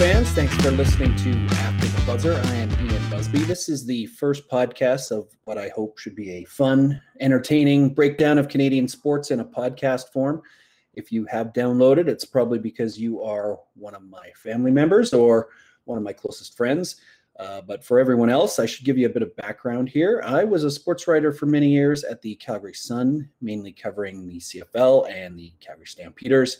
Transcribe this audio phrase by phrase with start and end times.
[0.00, 0.30] fans.
[0.30, 2.32] Thanks for listening to After the Buzzer.
[2.32, 3.40] I am Ian Busby.
[3.40, 8.38] This is the first podcast of what I hope should be a fun, entertaining breakdown
[8.38, 10.40] of Canadian sports in a podcast form.
[10.94, 15.50] If you have downloaded, it's probably because you are one of my family members or
[15.84, 16.96] one of my closest friends.
[17.38, 20.22] Uh, but for everyone else, I should give you a bit of background here.
[20.24, 24.38] I was a sports writer for many years at the Calgary Sun, mainly covering the
[24.38, 26.56] CFL and the Calgary Stampeders.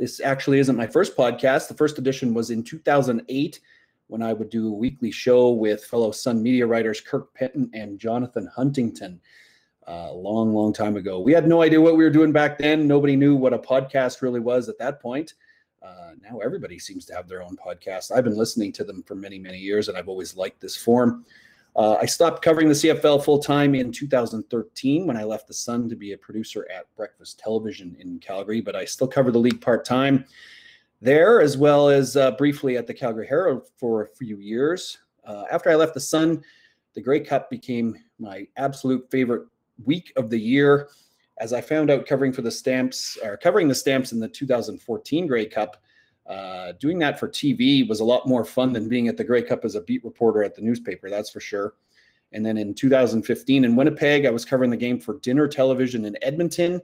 [0.00, 1.68] This actually isn't my first podcast.
[1.68, 3.60] The first edition was in 2008
[4.06, 7.98] when I would do a weekly show with fellow Sun media writers Kirk Penton and
[7.98, 9.20] Jonathan Huntington.
[9.86, 11.20] Uh, a long, long time ago.
[11.20, 12.86] We had no idea what we were doing back then.
[12.86, 15.34] Nobody knew what a podcast really was at that point.
[15.82, 18.10] Uh, now everybody seems to have their own podcast.
[18.10, 21.26] I've been listening to them for many, many years, and I've always liked this form.
[21.76, 25.88] Uh, I stopped covering the CFL full time in 2013 when I left the Sun
[25.88, 29.60] to be a producer at Breakfast Television in Calgary, but I still cover the league
[29.60, 30.24] part time
[31.00, 34.98] there, as well as uh, briefly at the Calgary Herald for a few years.
[35.24, 36.42] Uh, after I left the Sun,
[36.94, 39.46] the Grey Cup became my absolute favorite
[39.84, 40.88] week of the year
[41.38, 45.26] as I found out covering for the stamps or covering the stamps in the 2014
[45.26, 45.82] Grey Cup,
[46.26, 49.42] uh, doing that for TV was a lot more fun than being at the Grey
[49.42, 51.10] Cup as a beat reporter at the newspaper.
[51.10, 51.74] That's for sure.
[52.32, 56.16] And then in 2015 in Winnipeg, I was covering the game for dinner television in
[56.22, 56.80] Edmonton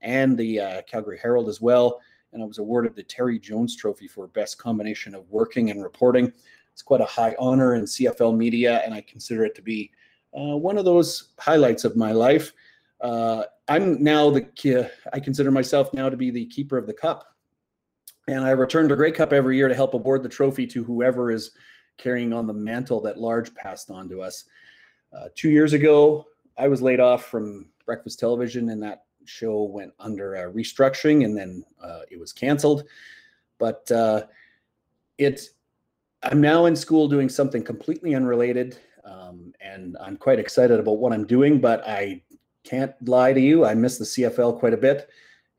[0.00, 2.00] and the uh, Calgary Herald as well.
[2.32, 6.32] And I was awarded the Terry Jones Trophy for best combination of working and reporting.
[6.72, 9.90] It's quite a high honor in CFL media, and I consider it to be
[10.32, 12.52] uh, one of those highlights of my life.
[13.00, 17.34] Uh, I'm now the I consider myself now to be the keeper of the cup,
[18.28, 21.30] and I return to Grey Cup every year to help award the trophy to whoever
[21.30, 21.52] is
[21.96, 24.44] carrying on the mantle that Large passed on to us.
[25.12, 26.26] Uh, two years ago,
[26.58, 31.36] I was laid off from Breakfast Television, and that show went under a restructuring, and
[31.36, 32.84] then uh, it was canceled.
[33.58, 34.26] But uh,
[35.16, 35.50] it's
[36.22, 41.12] I'm now in school doing something completely unrelated, um, and I'm quite excited about what
[41.12, 41.60] I'm doing.
[41.60, 42.22] But I
[42.62, 43.64] can't lie to you.
[43.64, 45.08] I miss the CFL quite a bit.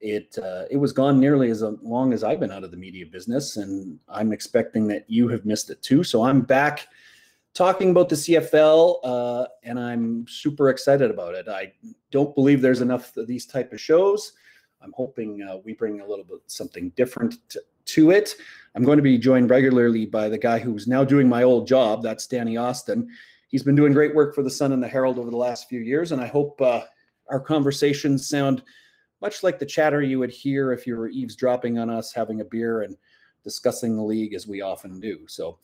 [0.02, 3.06] It uh, it was gone nearly as long as I've been out of the media
[3.06, 6.04] business, and I'm expecting that you have missed it too.
[6.04, 6.88] So I'm back
[7.54, 11.48] talking about the CFL, uh, and I'm super excited about it.
[11.50, 11.74] I
[12.12, 14.34] don't believe there's enough of these type of shows.
[14.82, 18.36] I'm hoping uh, we bring a little bit something different to, to, it.
[18.76, 22.02] I'm going to be joined regularly by the guy who's now doing my old job.
[22.02, 23.10] That's Danny Austin.
[23.50, 25.82] He's been doing great work for the Sun and the Herald over the last few
[25.82, 26.84] years, and I hope uh,
[27.30, 28.64] our conversations sound
[29.22, 32.46] much like the chatter you would hear if you were eavesdropping on us having a
[32.46, 32.98] beer and
[33.44, 35.20] discussing the league as we often do.
[35.28, 35.58] So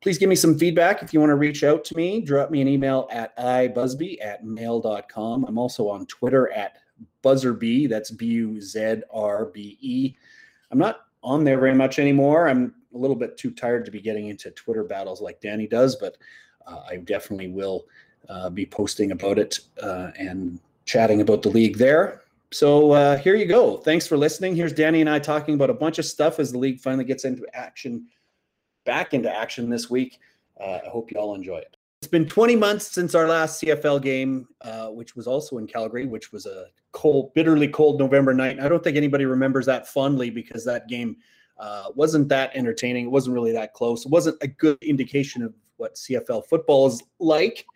[0.00, 1.02] please give me some feedback.
[1.02, 4.44] If you want to reach out to me, drop me an email at ibusby at
[4.44, 5.44] mail.com.
[5.44, 6.78] I'm also on Twitter at
[7.22, 7.88] buzzerb.
[7.88, 10.14] That's B U Z R B E.
[10.70, 12.48] I'm not on there very much anymore.
[12.48, 15.96] I'm a little bit too tired to be getting into Twitter battles like Danny does,
[15.96, 16.16] but
[16.66, 17.86] uh, I definitely will
[18.28, 22.22] uh, be posting about it uh, and chatting about the league there.
[22.52, 23.76] So uh, here you go.
[23.76, 24.56] Thanks for listening.
[24.56, 27.24] Here's Danny and I talking about a bunch of stuff as the league finally gets
[27.24, 28.06] into action,
[28.84, 30.18] back into action this week.
[30.60, 31.76] Uh, I hope you all enjoy it.
[32.02, 36.06] It's been 20 months since our last CFL game, uh, which was also in Calgary,
[36.06, 38.58] which was a cold, bitterly cold November night.
[38.58, 41.18] I don't think anybody remembers that fondly because that game
[41.58, 43.04] uh, wasn't that entertaining.
[43.04, 44.06] It wasn't really that close.
[44.06, 47.66] It wasn't a good indication of what CFL football is like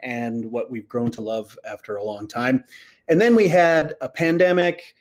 [0.00, 2.64] and what we've grown to love after a long time.
[3.08, 4.94] And then we had a pandemic.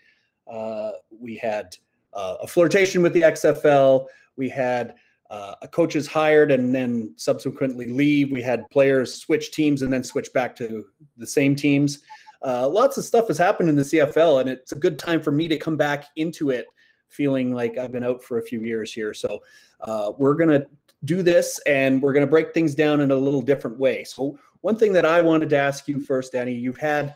[0.51, 1.75] Uh, we had
[2.13, 4.06] uh, a flirtation with the XFL.
[4.35, 4.95] We had
[5.29, 8.31] uh, coaches hired and then subsequently leave.
[8.31, 10.85] We had players switch teams and then switch back to
[11.17, 12.00] the same teams.
[12.45, 15.31] Uh, lots of stuff has happened in the CFL, and it's a good time for
[15.31, 16.66] me to come back into it,
[17.07, 19.13] feeling like I've been out for a few years here.
[19.13, 19.41] So
[19.81, 20.66] uh, we're gonna
[21.06, 24.03] do this, and we're gonna break things down in a little different way.
[24.03, 27.15] So one thing that I wanted to ask you first, Danny, you've had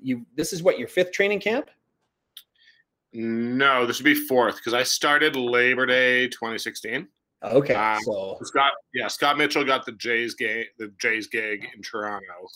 [0.00, 1.70] you this is what your fifth training camp?
[3.12, 7.06] No, this would be fourth because I started Labor Day 2016.
[7.44, 11.82] Okay, um, so Scott, yeah, Scott Mitchell got the Jays gig, the Jays gig in
[11.82, 12.48] Toronto,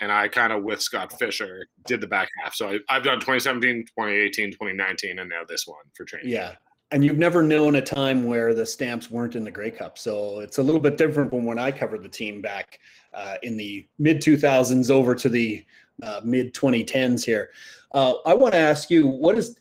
[0.00, 2.54] and I kind of with Scott Fisher did the back half.
[2.54, 6.30] So I, have done 2017, 2018, 2019, and now this one for training.
[6.30, 6.54] Yeah,
[6.90, 10.40] and you've never known a time where the stamps weren't in the Grey Cup, so
[10.40, 12.78] it's a little bit different from when I covered the team back
[13.12, 15.64] uh, in the mid 2000s over to the
[16.02, 17.50] uh, mid 2010s here.
[17.92, 19.56] Uh, I want to ask you, what has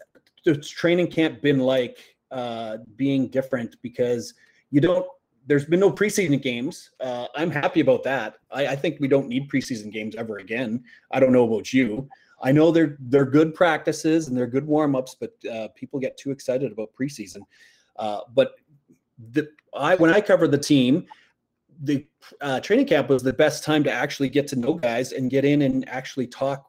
[0.45, 3.75] the training camp been like uh, being different?
[3.81, 4.33] Because
[4.71, 5.05] you don't,
[5.45, 6.91] there's been no preseason games.
[6.99, 8.35] Uh, I'm happy about that.
[8.51, 10.83] I, I think we don't need preseason games ever again.
[11.11, 12.09] I don't know about you.
[12.41, 16.17] I know they're they're good practices and they're good warm ups, but uh, people get
[16.17, 17.41] too excited about preseason.
[17.95, 18.55] Uh, but
[19.31, 21.05] the I when I covered the team,
[21.83, 22.07] the
[22.41, 25.43] uh, training camp was the best time to actually get to know guys and get
[25.43, 26.65] in and actually talk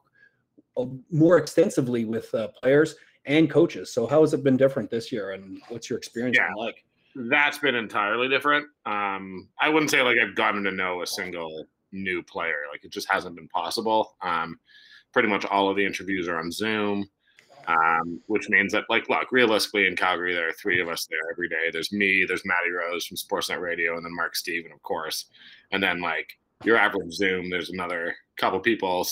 [0.77, 2.95] uh, more extensively with uh, players
[3.25, 3.93] and coaches.
[3.93, 6.47] So how has it been different this year, and what's your experience Yeah.
[6.49, 6.83] been like?
[7.29, 8.67] That's been entirely different.
[8.85, 12.63] Um, I wouldn't say like I've gotten to know a single new player.
[12.69, 14.17] Like it just hasn't been possible.
[14.21, 14.59] Um,
[15.13, 17.07] pretty much all of the interviews are on Zoom,
[17.67, 21.31] um, which means that like look, realistically in Calgary there are three of us there
[21.31, 21.69] every day.
[21.71, 25.25] There's me, there's Matty Rose from Sportsnet Radio, and then Mark Steven, of course.
[25.71, 26.27] And then like
[26.63, 29.07] your average Zoom, there's another couple people,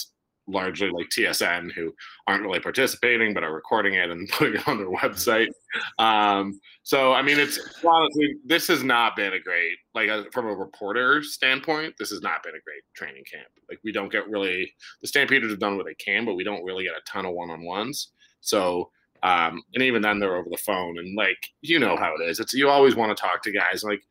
[0.47, 1.93] largely like TSN, who
[2.27, 5.49] aren't really participating but are recording it and putting it on their website.
[5.97, 10.45] Um, so I mean, it's honestly this has not been a great like uh, from
[10.47, 11.95] a reporter standpoint.
[11.97, 13.47] This has not been a great training camp.
[13.69, 14.71] Like we don't get really
[15.01, 17.33] the Stampeders have done what they can, but we don't really get a ton of
[17.33, 18.11] one on ones.
[18.43, 18.91] So
[19.23, 22.39] um, and even then they're over the phone and like you know how it is.
[22.39, 23.83] It's you always want to talk to guys.
[23.83, 24.03] Like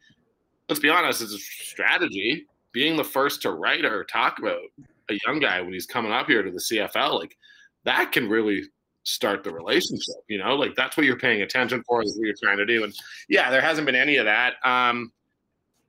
[0.68, 2.46] let's be honest, it's a strategy.
[2.72, 4.62] Being the first to write or talk about
[5.10, 7.36] a young guy when he's coming up here to the CFL, like
[7.84, 8.62] that can really
[9.02, 10.16] start the relationship.
[10.28, 12.02] You know, like that's what you're paying attention for.
[12.02, 12.84] Is what you're trying to do.
[12.84, 12.94] And
[13.28, 14.54] yeah, there hasn't been any of that.
[14.64, 15.12] Um,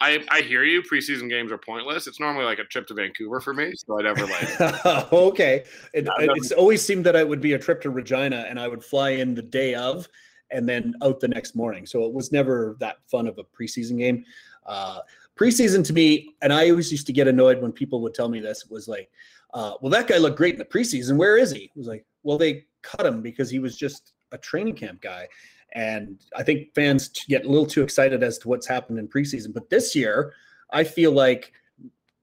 [0.03, 0.81] I I hear you.
[0.81, 2.07] Preseason games are pointless.
[2.07, 4.61] It's normally like a trip to Vancouver for me, so I never like.
[5.13, 5.63] okay.
[5.93, 8.67] It, Yeah, it's always seemed that it would be a trip to Regina and I
[8.67, 10.09] would fly in the day of
[10.51, 11.85] and then out the next morning.
[11.85, 14.25] So it was never that fun of a preseason game.
[14.65, 14.99] Uh,
[15.37, 18.41] preseason to me, and I always used to get annoyed when people would tell me
[18.41, 19.09] this, was like,
[19.53, 21.15] uh, well, that guy looked great in the preseason.
[21.15, 21.63] Where is he?
[21.63, 25.27] It was like, well, they cut him because he was just a training camp guy.
[25.73, 29.53] And I think fans get a little too excited as to what's happened in preseason.
[29.53, 30.33] But this year,
[30.71, 31.51] I feel like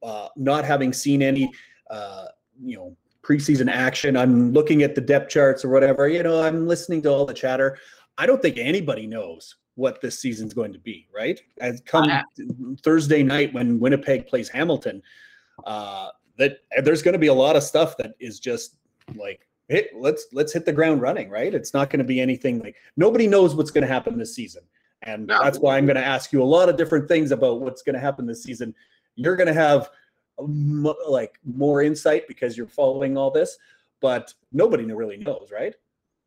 [0.03, 1.53] uh, not having seen any,
[1.91, 2.27] uh,
[2.63, 4.17] you know, preseason action.
[4.17, 6.09] I'm looking at the depth charts or whatever.
[6.09, 7.77] You know, I'm listening to all the chatter.
[8.19, 11.09] I don't think anybody knows what this season's going to be.
[11.15, 11.41] Right?
[11.61, 12.23] As come Yeah.
[12.85, 15.03] Thursday night when Winnipeg plays Hamilton,
[15.65, 18.77] uh, that there's going to be a lot of stuff that is just
[19.17, 19.47] like.
[19.71, 21.55] Hit, let's let's hit the ground running, right?
[21.55, 24.63] It's not going to be anything like nobody knows what's going to happen this season,
[25.03, 25.41] and No.
[25.41, 27.95] that's why I'm going to ask you a lot of different things about what's going
[27.95, 28.75] to happen this season.
[29.15, 29.91] You're going to have
[30.41, 33.57] um, mo- like more insight because you're following all this,
[34.01, 35.75] but nobody really knows, right?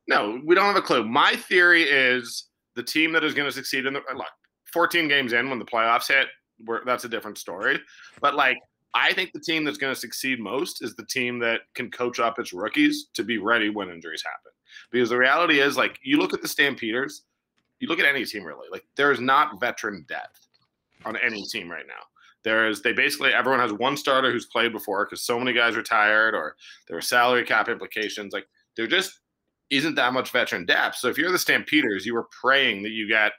[0.07, 1.03] No, we don't have a clue.
[1.03, 2.45] My theory is
[2.75, 4.25] the team that is going to succeed in the look.
[4.71, 6.27] 14 games in when the playoffs hit,
[6.65, 7.79] we're, that's a different story.
[8.21, 8.57] But like,
[8.95, 12.19] I think the team that's going to succeed most is the team that can coach
[12.19, 14.51] up its rookies to be ready when injuries happen.
[14.91, 17.23] Because the reality is, like, you look at the Stampeders,
[17.79, 20.47] you look at any team really, like, there is not veteran depth
[21.05, 22.03] on any team right now.
[22.43, 25.75] There is, they basically, everyone has one starter who's played before because so many guys
[25.75, 26.55] retired or
[26.87, 28.33] there were salary cap implications.
[28.33, 29.19] Like, there just
[29.69, 30.97] isn't that much veteran depth.
[30.97, 33.31] So if you're the Stampeders, you were praying that you get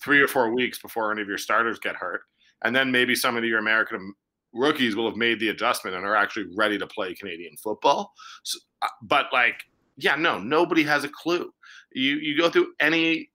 [0.00, 2.22] three or four weeks before any of your starters get hurt.
[2.62, 4.14] And then maybe some of your American
[4.54, 8.12] rookies will have made the adjustment and are actually ready to play Canadian football.
[8.44, 9.56] So, uh, but like,
[9.96, 11.52] yeah, no, nobody has a clue.
[11.92, 13.30] You you go through any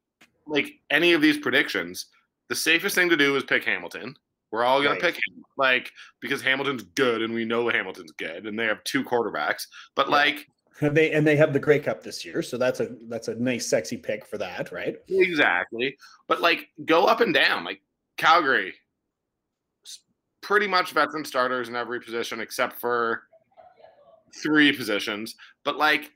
[0.48, 2.08] like any of these predictions,
[2.48, 4.16] the safest thing to do is pick Hamilton.
[4.52, 5.02] We're all gonna Right.
[5.02, 9.04] pick him, like because Hamilton's good and we know Hamilton's good, and they have two
[9.04, 9.68] quarterbacks.
[9.96, 10.12] But Yeah.
[10.16, 10.48] like,
[10.82, 13.36] And they and they have the Grey Cup this year, so that's a that's a
[13.36, 14.96] nice, sexy pick for that, right?
[15.10, 15.96] Exactly.
[16.28, 17.64] But like go up and down.
[17.64, 17.82] Like
[18.18, 18.74] Calgary,
[20.42, 23.24] pretty much veteran starters in every position except for
[24.42, 25.36] three positions.
[25.64, 26.12] But like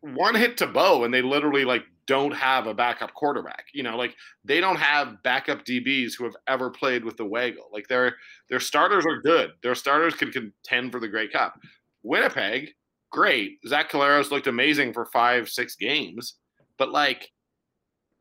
[0.00, 3.66] one hit to bow, and they literally like don't have a backup quarterback.
[3.72, 7.68] You know, like they don't have backup DBs who have ever played with the Waggle.
[7.72, 8.16] Like their
[8.48, 9.50] their starters are good.
[9.62, 11.54] Their starters can contend for the Grey Cup.
[12.02, 12.70] Winnipeg,
[13.10, 13.58] great.
[13.66, 16.34] Zach Collaros looked amazing for five, six games.
[16.78, 17.30] But like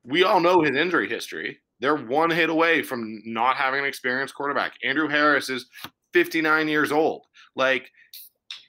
[0.03, 1.59] we all know his injury history.
[1.79, 4.73] They're one hit away from not having an experienced quarterback.
[4.83, 5.67] Andrew Harris is
[6.13, 7.25] 59 years old.
[7.55, 7.91] Like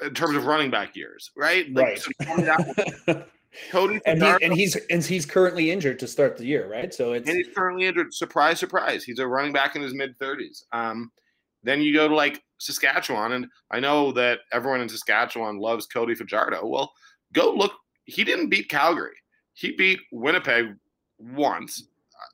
[0.02, 1.72] in terms of running back years, right?
[1.72, 2.88] Like, Right.
[3.06, 3.24] so
[3.70, 6.92] Cody and he, and he's and he's currently injured to start the year, right?
[6.92, 8.14] So it's and he's currently injured.
[8.14, 9.02] Surprise, surprise.
[9.02, 10.64] He's a running back in his mid 30s.
[10.72, 11.10] Um,
[11.64, 16.14] then you go to like Saskatchewan, and I know that everyone in Saskatchewan loves Cody
[16.14, 16.66] Fajardo.
[16.66, 16.92] Well,
[17.32, 17.72] go look.
[18.04, 19.16] He didn't beat Calgary.
[19.54, 20.66] He beat Winnipeg
[21.18, 21.88] once.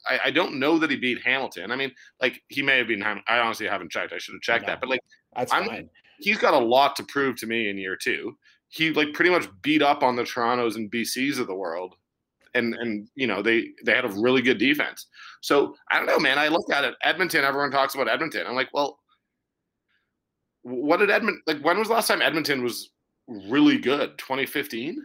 [0.09, 1.71] I, I don't know that he beat Hamilton.
[1.71, 3.03] I mean, like he may have been.
[3.03, 4.13] I honestly haven't checked.
[4.13, 4.73] I should have checked No.
[4.73, 4.81] that.
[4.81, 5.01] But like
[5.37, 5.91] that's I'm- fine.
[6.19, 8.37] he's got a lot to prove to me in year two.
[8.69, 11.95] He like pretty much beat up on the Torontos and BCs of the world,
[12.55, 15.07] and and you know they they had a really good defense.
[15.43, 16.39] So I don't know, man.
[16.39, 16.95] I look at it.
[17.03, 17.45] Edmonton.
[17.45, 18.47] Everyone talks about Edmonton.
[18.47, 18.99] I'm like, well,
[20.63, 21.63] what did Edmonton like?
[21.65, 22.91] When was the last time Edmonton was
[23.29, 24.17] really good?
[24.19, 25.03] 2015.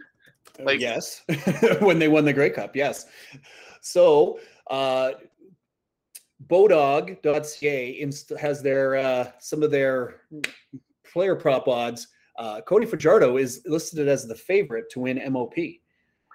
[0.58, 1.22] Uh, like- yes,
[1.80, 3.06] when they won the Grey Cup, yes.
[3.82, 5.12] So uh,
[6.46, 10.22] Bodog.ca inst- has their uh, some of their
[11.12, 12.08] player prop odds.
[12.38, 15.54] Uh, Cody Fajardo is listed as the favorite to win MOP.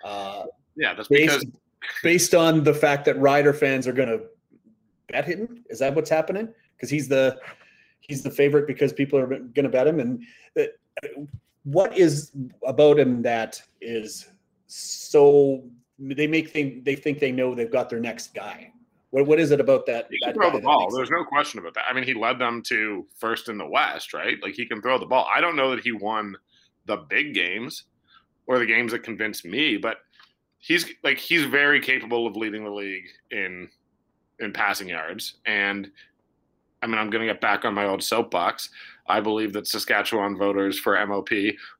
[0.04, 0.44] Uh,
[0.76, 1.60] Yeah, that's based, because
[2.04, 4.22] based on the fact that Ryder fans are going to
[5.10, 5.64] bet him.
[5.70, 6.54] Is that what's happening?
[6.76, 7.40] Because he's the
[8.02, 10.00] he's the favorite because people are going to bet him.
[10.00, 10.24] And
[10.60, 11.24] uh,
[11.64, 12.32] what is
[12.66, 14.30] about him that is
[14.68, 15.64] so
[16.00, 18.72] they make think they think they know they've got their next guy.
[19.12, 20.08] What what is it about that?
[20.10, 20.94] he that throw the ball.
[20.94, 21.86] There's no question about that.
[21.90, 24.38] I mean, he led them to first in the West, right?
[24.42, 25.28] Like he can throw the ball.
[25.34, 26.36] I don't know that he won
[26.86, 27.86] the big games
[28.48, 29.98] or the games that convinced me, but
[30.60, 33.70] he's like he's very capable of leading the league in
[34.40, 35.36] in passing yards.
[35.46, 35.90] And
[36.82, 38.70] I mean, I'm going to get back on my old soapbox.
[39.08, 41.30] I believe that Saskatchewan voters for MOP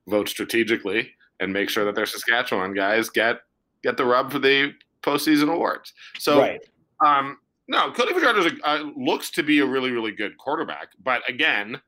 [0.08, 3.40] vote strategically and make sure that their Saskatchewan guys get
[3.86, 5.92] get the rub for the postseason awards.
[6.18, 6.60] So right.
[7.04, 7.38] um,
[7.68, 10.88] no, Cody Fajardo uh, looks to be a really, really good quarterback.
[11.02, 11.80] But again,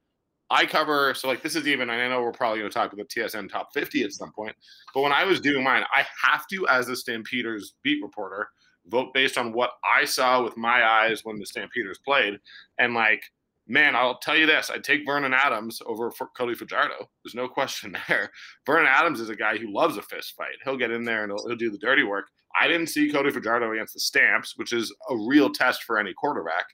[0.51, 1.91] I cover so like this is even.
[1.91, 4.33] and I know we're probably going to talk about the TSN top fifty at some
[4.33, 4.57] point.
[4.95, 8.49] But when I was doing mine, I have to, as the Stampeders beat reporter,
[8.87, 12.39] vote based on what I saw with my eyes when the Stampeders played.
[12.79, 13.23] And like,
[13.69, 17.09] man, I'll tell you this: I'd take Vernon Adams over for Cody Fajardo.
[17.25, 18.31] There's no question there.
[18.67, 20.57] Vernon Adams is a guy who loves a fist fight.
[20.65, 22.27] He'll get in there and he'll, he'll do the dirty work.
[22.61, 26.15] I didn't see Cody Fajardo against the Stamps, which is a real test for any
[26.15, 26.65] quarterback.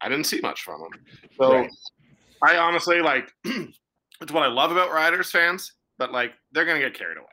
[0.00, 0.90] I didn't see much from him.
[1.38, 1.70] So Right.
[2.42, 6.94] I honestly like it's what I love about Riders fans, but like they're gonna get
[6.94, 7.28] carried away.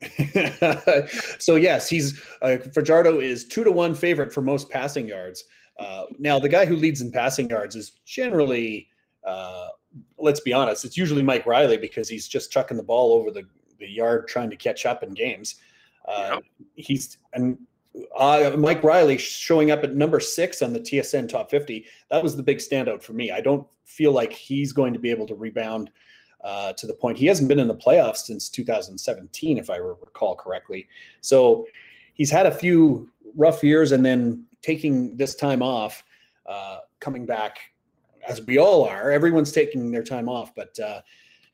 [1.38, 5.44] so yes, he's uh, Fajardo is two to one favorite for most passing yards.
[5.78, 8.88] Uh, now the guy who leads in passing yards is generally,
[9.24, 9.68] uh,
[10.18, 13.44] let's be honest, it's usually Mike Reilly because he's just chucking the ball over the,
[13.78, 15.56] the yard trying to catch up in games.
[16.06, 16.40] Uh.
[16.74, 17.58] He's and
[18.16, 21.84] uh, Mike Reilly showing up at number six on the TSN top 50.
[22.10, 23.30] That was the big standout for me.
[23.30, 25.90] I don't feel like he's going to be able to rebound
[26.44, 30.36] uh, to the point he hasn't been in the playoffs since 2017, if I recall
[30.36, 30.86] correctly.
[31.20, 31.66] So
[32.14, 36.04] he's had a few rough years and then taking this time off,
[36.46, 37.58] uh, coming back
[38.26, 39.10] as we all are.
[39.10, 41.00] Everyone's taking their time off, but uh,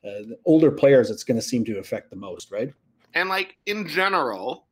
[0.06, 2.72] uh, older players, it's going to seem to affect the most, right?
[3.14, 4.66] And like in general,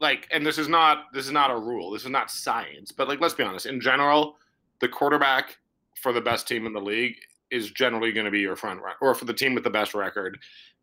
[0.00, 1.90] like, and this is not this is not a rule.
[1.90, 2.92] This is not science.
[2.92, 3.66] But like, let's be honest.
[3.66, 4.36] In general,
[4.80, 5.58] the quarterback
[6.00, 7.16] for the best team in the league
[7.50, 9.92] is generally going to be your front run, or for the team with the best
[9.92, 10.38] record.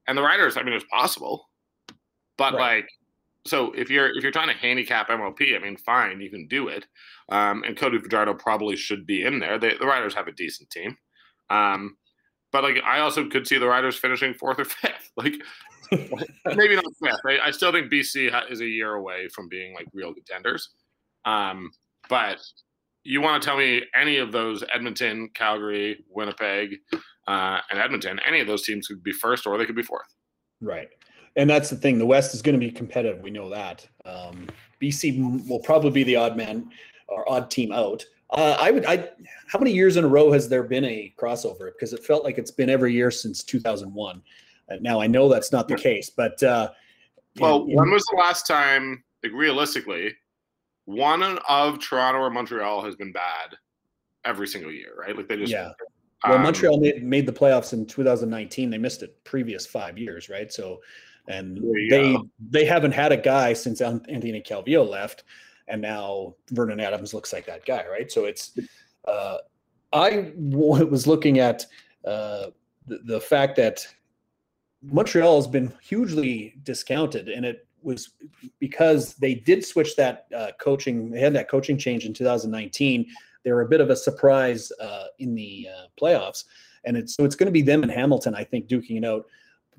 [0.07, 1.49] And the Riders, I mean, it's possible,
[2.37, 2.75] but Right.
[2.75, 2.89] like,
[3.47, 6.67] so if you're if you're trying to handicap MOP, I mean, fine, you can do
[6.67, 6.85] it.
[7.29, 9.57] Um, and Cody Fajardo probably should be in there.
[9.57, 10.97] They, the Riders have a decent team.
[11.49, 11.97] Um,
[12.51, 15.11] but like, I also could see the Riders finishing fourth or fifth.
[15.17, 15.33] Like,
[16.55, 17.21] maybe not fifth.
[17.25, 20.69] I, I still think BC is a year away from being like real contenders.
[21.23, 21.71] Um,
[22.09, 22.39] but
[23.03, 26.75] you want to tell me any of those Edmonton, Calgary, Winnipeg,
[27.27, 30.13] uh, and Edmonton, any of those teams could be first or they could be fourth.
[30.61, 30.89] Right.
[31.37, 31.99] And that's the thing.
[31.99, 33.21] The West is going to be competitive.
[33.21, 33.87] We know that.
[34.05, 34.47] Um,
[34.81, 36.69] BC will probably be the odd man
[37.07, 38.03] or odd team out.
[38.31, 38.85] Uh, I would.
[38.85, 39.09] I.
[39.47, 41.71] How many years in a row has there been a crossover?
[41.71, 44.21] Because it felt like it's been every year since 2001.
[44.69, 46.71] Uh, now I know that's not the case, but uh,
[47.39, 50.13] Well, in- in- when was the last time, like realistically,
[50.85, 53.55] one of Toronto or Montreal has been bad
[54.25, 55.15] every single year, right?
[55.15, 55.71] Like they just yeah.
[56.25, 58.69] Well, um, Montreal made, made the playoffs in 2019.
[58.69, 60.51] They missed it previous five years, right?
[60.51, 60.81] So,
[61.27, 61.57] and
[61.89, 62.29] they go.
[62.49, 65.23] they haven't had a guy since Anthony Calvillo left,
[65.67, 68.11] and now Vernon Adams looks like that guy, right?
[68.11, 68.57] So it's.
[69.07, 69.37] Uh,
[69.93, 71.65] I w- was looking at
[72.05, 72.47] uh,
[72.87, 73.87] the, the fact that
[74.83, 78.09] Montreal has been hugely discounted, and it was
[78.59, 81.09] because they did switch that uh, coaching.
[81.09, 83.07] They had that coaching change in 2019.
[83.43, 86.45] They were a bit of a surprise uh, in the uh, playoffs,
[86.85, 89.25] and it's so it's going to be them and Hamilton, I think, duking it out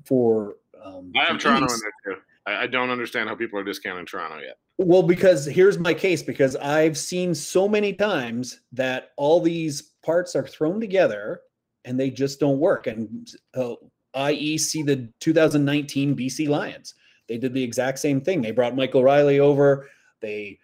[0.05, 0.55] for.
[0.83, 2.21] Um, I have Toronto in there too.
[2.45, 4.57] I, I don't understand how people are discounting Toronto yet.
[4.77, 10.35] Well, because here's my case because I've seen so many times that all these parts
[10.35, 11.41] are thrown together
[11.85, 12.87] and they just don't work.
[12.87, 13.75] And uh,
[14.13, 16.95] i.e., see the 2019 BC Lions.
[17.27, 18.41] They did the exact same thing.
[18.41, 19.89] They brought Michael Reilly over.
[20.21, 20.59] They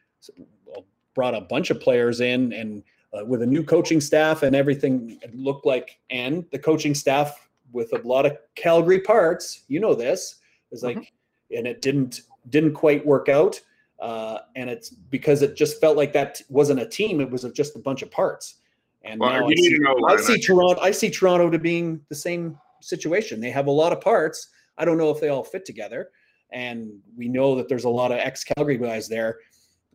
[1.13, 5.19] brought a bunch of players in and uh, with a new coaching staff and everything
[5.33, 7.44] looked like, and the coaching staff
[7.75, 10.37] with a lot of Calgary parts, you know this,
[10.71, 11.13] is like,
[11.55, 13.61] and it didn't didn't quite work out
[13.99, 17.75] uh, and it's because it just felt like that wasn't a team; it was just
[17.75, 18.55] a bunch of parts.
[19.03, 20.81] And Well, now you I see, know I see Toronto.
[20.81, 23.39] I see Toronto to being the same situation.
[23.39, 24.49] They have a lot of parts.
[24.77, 26.09] I don't know if they all fit together,
[26.51, 29.39] and we know that there's a lot of ex Calgary guys there.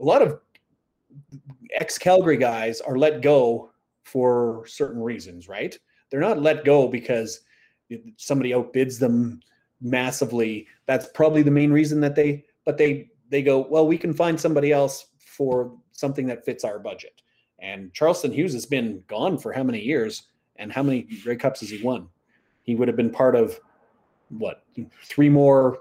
[0.00, 0.40] A lot of
[1.78, 3.70] ex Calgary guys are let go
[4.02, 5.78] for certain reasons, right?
[6.10, 7.40] They're not let go because
[8.16, 9.40] somebody outbids them
[9.80, 10.66] massively.
[10.86, 14.38] That's probably the main reason that they, but they they go, well, we can find
[14.38, 17.22] somebody else for something that fits our budget.
[17.60, 20.24] And Charleston Hughes has been gone for how many years,
[20.56, 22.08] and how many Grey Cups has he won?
[22.62, 23.58] He would have been part of
[24.30, 24.64] what
[25.04, 25.78] three more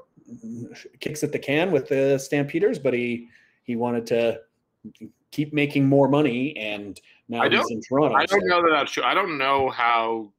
[1.00, 3.30] kicks at the can with the Stampeders, but he
[3.64, 4.40] he wanted to
[5.32, 8.16] keep making more money, and now I he's in Toronto.
[8.16, 9.04] I don't so- know that that's true.
[9.04, 10.32] I don't know how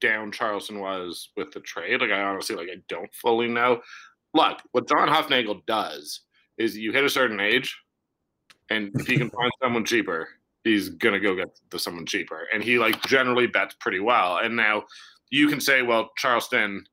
[0.00, 2.00] down Charleston was with the trade.
[2.00, 3.80] Like I honestly, like I don't fully know.
[4.34, 6.20] Look, what John Hufnagel does
[6.58, 7.76] is you hit a certain age,
[8.70, 10.28] and if he can find someone cheaper,
[10.64, 12.48] he's gonna go get the someone cheaper.
[12.52, 14.38] And he like generally bets pretty well.
[14.38, 14.84] And now
[15.30, 16.84] you can say, well, Charleston,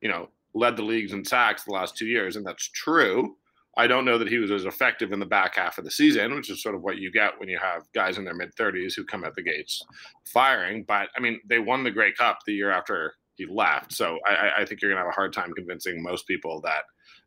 [0.00, 3.36] you know, led the leagues in sacks the last two years, and that's true.
[3.76, 6.34] I don't know that he was as effective in the back half of the season,
[6.34, 8.94] which is sort of what you get when you have guys in their mid 30s
[8.94, 9.82] who come at the gates
[10.26, 10.84] firing.
[10.86, 14.60] But I mean, they won the Grey Cup the year after he left, so I,
[14.62, 16.82] I think you're gonna have a hard time convincing most people that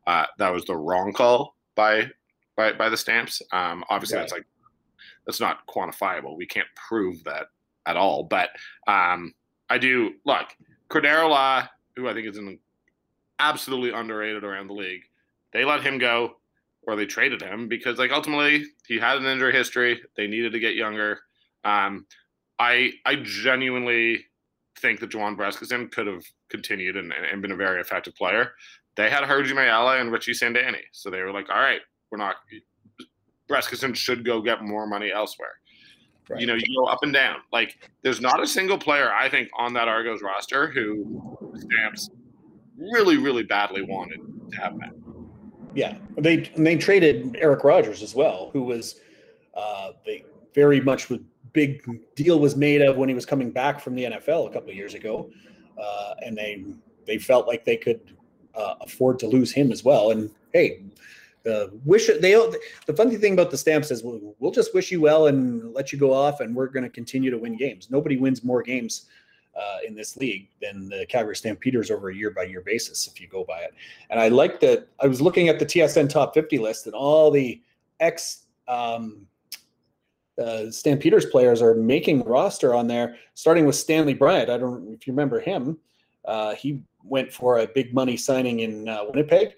[0.06, 2.08] uh, that was the wrong call by
[2.56, 3.42] by by the Stamps.
[3.52, 4.22] Um, obviously, Right.
[4.22, 4.44] that's like
[5.26, 6.36] that's not quantifiable.
[6.36, 7.46] We can't prove that
[7.86, 8.22] at all.
[8.22, 8.50] But
[8.86, 9.34] um,
[9.68, 10.46] I do look
[10.88, 12.60] Cordarro Law, who I think is an
[13.40, 15.02] absolutely underrated around the league.
[15.52, 16.36] They let him go,
[16.86, 20.00] or they traded him because, like, ultimately he had an injury history.
[20.16, 21.20] They needed to get younger.
[21.64, 22.06] Um,
[22.58, 24.24] I I genuinely
[24.78, 28.52] think that Juwan Brescacin could have continued and, and been a very effective player.
[28.96, 32.36] They had Hergy Mayala and Richie Sindani, so they were like, "All right, we're not."
[33.48, 35.60] Brescison should go get more money elsewhere.
[36.28, 36.40] Right.
[36.40, 37.36] You know, you go up and down.
[37.52, 42.10] Like, there's not a single player I think on that Argos roster who Stamps
[42.76, 44.90] really, really badly wanted to have back.
[45.76, 48.98] Yeah, they they traded Eric Rogers as well, who was
[49.54, 51.20] uh, they very much was
[51.52, 54.70] big deal was made of when he was coming back from the NFL a couple
[54.70, 55.30] of years ago,
[55.78, 56.64] uh, and they
[57.06, 58.00] they felt like they could
[58.54, 60.12] uh, afford to lose him as well.
[60.12, 60.82] And hey,
[61.42, 65.02] the wish they the funny thing about the Stamps is we'll, we'll just wish you
[65.02, 67.90] well and let you go off, and we're going to continue to win games.
[67.90, 69.04] Nobody wins more games
[69.56, 73.20] uh, in this league than the Calgary Stampeders over a year by year basis, if
[73.20, 73.74] you go by it.
[74.10, 74.88] And I like that.
[75.00, 77.60] I was looking at the TSN top 50 list, and all the
[78.00, 79.26] ex um,
[80.42, 84.50] uh, Stampeders players are making roster on there, starting with Stanley Bryant.
[84.50, 85.78] I don't know if you remember him.
[86.24, 89.54] Uh, he went for a big money signing in uh, Winnipeg.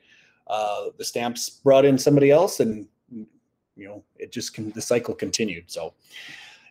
[0.46, 5.14] Uh, the Stamps brought in somebody else, and you know it just can, the cycle
[5.14, 5.64] continued.
[5.70, 5.94] So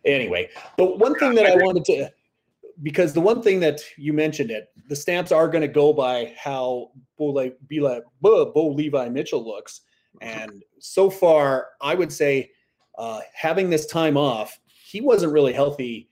[0.04, 2.10] anyway, but one thing that I wanted to
[2.82, 6.34] because the one thing that you mentioned it, the stamps are going to go by
[6.38, 9.82] how Bo, Le- Bila- Bo, Levi Mitchell looks,
[10.20, 12.50] and so far, I would say
[12.96, 16.08] uh, having this time off, he wasn't really healthy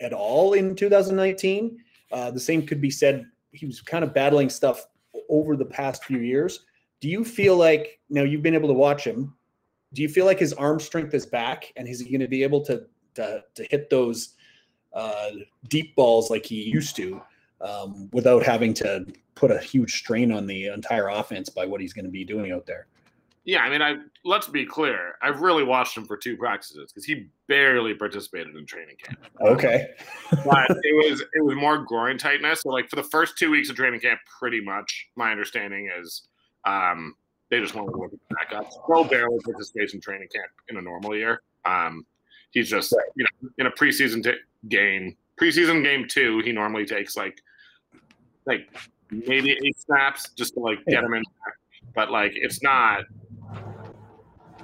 [0.00, 1.78] at all in 2019.
[2.12, 3.26] Uh, the same could be said.
[3.52, 4.86] He was kind of battling stuff
[5.28, 6.64] over the past few years.
[7.00, 9.34] Do you feel like now you've been able to watch him?
[9.94, 12.42] Do you feel like his arm strength is back, and is he going to be
[12.42, 14.34] able to to, to hit those?
[14.92, 15.30] Uh,
[15.68, 17.20] deep balls like he used to
[17.60, 21.92] um, without having to put a huge strain on the entire offense by what he's
[21.92, 22.86] going to be doing out there.
[23.44, 23.96] Yeah, I mean, I
[24.26, 25.14] let's be clear.
[25.22, 29.20] I've really watched him for two practices because he barely participated in training camp.
[29.40, 29.88] Okay.
[30.44, 32.60] but it was it was more groin tightness.
[32.60, 36.28] So like for the first two weeks of training camp, pretty much my understanding is
[36.66, 37.14] um,
[37.50, 38.70] they just want to look at back up.
[38.84, 41.40] Pro barely participates in training camp in a normal year.
[41.64, 42.04] Um,
[42.52, 43.04] he's just Right.
[43.16, 47.40] you know in a preseason t- game, preseason game two, he normally takes like
[48.46, 48.68] like
[49.10, 51.22] maybe eight snaps just to like get him in.
[51.94, 53.04] But like it's not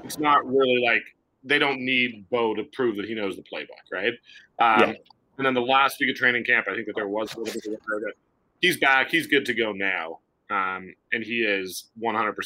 [0.05, 1.03] it's not really like
[1.43, 4.13] they don't need Bo to prove that he knows the playbook, right?
[4.59, 4.95] Um, Yeah.
[5.37, 7.53] And then the last week of training camp, I think that there was a little
[7.61, 8.13] bit of a
[8.61, 12.37] he's back, he's good to go now, um, and he is 100%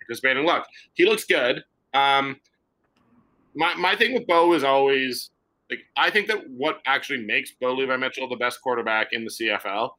[0.00, 0.46] participating.
[0.46, 1.64] Look, he looks good.
[1.92, 2.38] Um,
[3.56, 5.30] my my thing with Bo is always
[5.70, 9.30] like I think that what actually makes Bo Levi Mitchell the best quarterback in the
[9.30, 9.90] CFL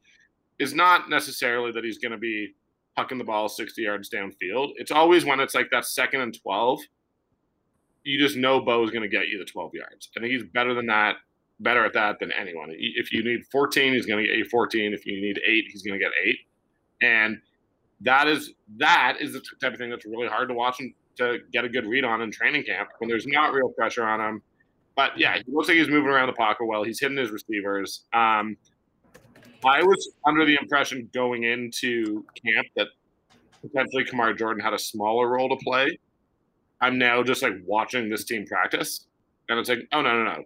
[0.58, 2.54] is not necessarily that he's going to be
[2.96, 4.72] hucking the ball 60 yards downfield.
[4.76, 6.80] It's always when it's like that second and 12
[8.08, 10.08] you just know Bo is going to get you the 12 yards.
[10.16, 11.16] I think he's better than that,
[11.60, 12.70] better at that than anyone.
[12.70, 14.94] If you need 14, he's going to get you 14.
[14.94, 16.38] If you need eight, he's going to get eight.
[17.02, 17.38] And
[18.00, 21.38] that is that is the type of thing that's really hard to watch and to
[21.52, 24.42] get a good read on in training camp when there's not real pressure on him.
[24.96, 26.82] But yeah, he looks like he's moving around the pocket well.
[26.82, 28.04] He's hitting his receivers.
[28.12, 28.56] Um,
[29.64, 32.88] I was under the impression going into camp that
[33.60, 35.98] potentially Kamar Jorden had a smaller role to play.
[36.80, 39.06] I'm now just like watching this team practice,
[39.48, 40.44] And it's like, oh no, no, no.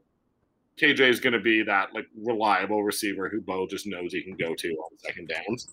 [0.80, 4.34] KJ is going to be that like reliable receiver who Bo just knows he can
[4.36, 5.68] go to on second downs.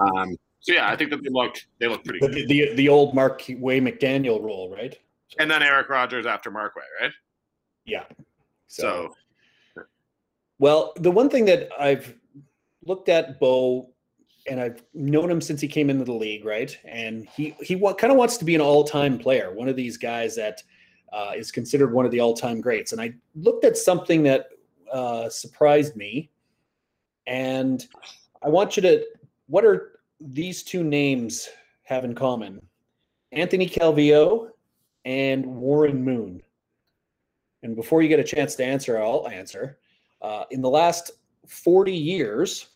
[0.00, 0.36] Um,
[0.68, 2.48] so yeah, I think that they look they look pretty the, good.
[2.48, 4.94] The the old Marquay McDaniel role, right?
[5.38, 7.10] And then Eric Rogers after Marquay, right?
[7.86, 8.04] Yeah.
[8.66, 9.14] So,
[9.74, 9.84] so,
[10.58, 12.14] well, the one thing that I've
[12.84, 13.88] looked at Bo
[14.46, 16.76] and I've known him since he came into the league, right?
[16.84, 19.96] And he he wa- kind of wants to be an all-time player, one of these
[19.96, 20.62] guys that
[21.14, 22.92] uh, is considered one of the all-time greats.
[22.92, 24.48] And I looked at something that
[24.92, 26.28] uh, surprised me,
[27.26, 27.86] and
[28.42, 29.06] I want you to.
[29.46, 31.48] What are these two names
[31.84, 32.60] have in common?
[33.32, 34.50] Anthony Calvillo
[35.04, 36.42] and Warren Moon.
[37.62, 39.78] And before you get a chance to answer, I'll answer.
[40.22, 41.10] Uh, in the last
[41.46, 42.68] 40 years,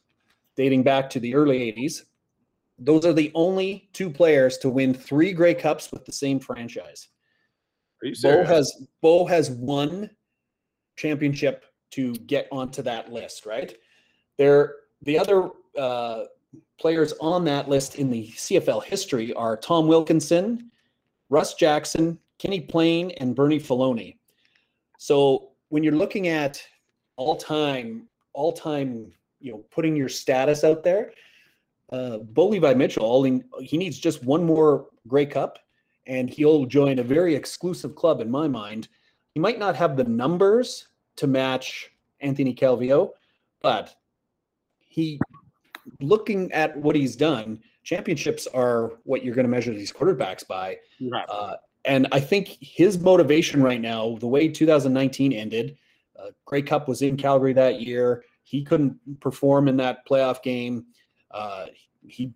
[0.56, 2.02] dating back to the early 80s,
[2.78, 7.08] those are the only two players to win three Grey Cups with the same franchise.
[8.22, 10.10] Bo has Bo has one
[10.96, 13.76] championship to get onto that list, right?
[14.38, 16.24] There, the other uh,
[16.78, 20.70] players on that list in the CFL history are Tom Wilkinson,
[21.30, 24.16] Russ Jackson, Kenny Payne, and Bernie Faloney.
[24.98, 26.62] So when you're looking at
[27.16, 31.12] all time, all time, you know, putting your status out there,
[31.92, 35.58] uh, Bo Levi Mitchell, all he needs just one more Grey Cup,
[36.06, 38.88] and he'll join a very exclusive club in my mind.
[39.34, 43.10] He might not have the numbers to match Anthony Calvillo,
[43.60, 43.94] but
[44.80, 45.20] he,
[46.00, 50.78] looking at what he's done, championships are what you're going to measure these quarterbacks by.
[51.00, 51.24] Right.
[51.28, 55.76] Uh, and I think his motivation right now, the way 2019 ended,
[56.18, 58.24] uh, Grey Cup was in Calgary that year.
[58.44, 60.86] He couldn't perform in that playoff game.
[61.30, 61.66] Uh,
[62.06, 62.32] he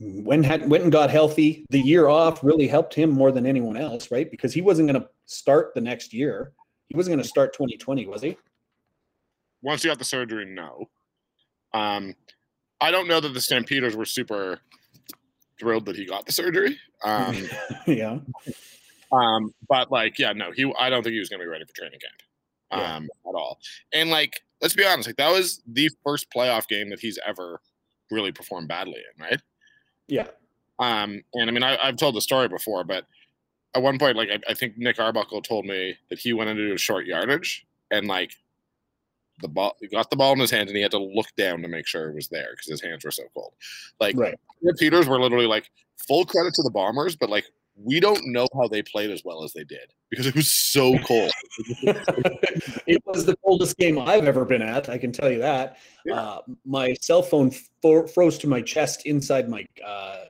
[0.00, 1.66] went had, went and got healthy.
[1.70, 4.30] The year off really helped him more than anyone else, right?
[4.30, 6.52] Because he wasn't going to start the next year.
[6.88, 8.36] He wasn't going to start 2020, was he?
[9.62, 10.88] Once he got the surgery, no.
[11.72, 12.14] Um,
[12.80, 14.60] I don't know that the Stampeders were super
[15.58, 16.78] thrilled that he got the surgery.
[17.04, 17.48] Um,
[17.86, 18.18] yeah.
[19.12, 20.72] Um, but like, yeah, no, he.
[20.78, 23.30] I don't think he was going to be ready for training camp, um, yeah.
[23.30, 23.58] at all.
[23.92, 27.60] And like, let's be honest, like that was the first playoff game that he's ever
[28.10, 29.40] really performed badly in, right?
[30.08, 30.28] Yeah.
[30.78, 33.04] Um, and I mean, I, have told the story before, but
[33.74, 36.72] at one point, like I, I think Nick Arbuckle told me that he went into
[36.72, 38.32] a short yardage and like
[39.40, 41.62] the ball he got the ball in his hands and he had to look down
[41.62, 43.52] to make sure it was there because his hands were so cold.
[44.00, 44.38] Like right.
[44.78, 45.70] Peters were literally like
[46.06, 47.44] full credit to the Bombers, but like
[47.82, 50.98] we don't know how they played as well as they did because it was so
[51.06, 51.30] cold.
[52.86, 54.88] it was the coldest game I've ever been at.
[54.88, 55.78] I can tell you that.
[56.04, 56.20] Yeah.
[56.20, 57.50] Uh, my cell phone
[57.80, 60.24] froze to my chest inside my uh,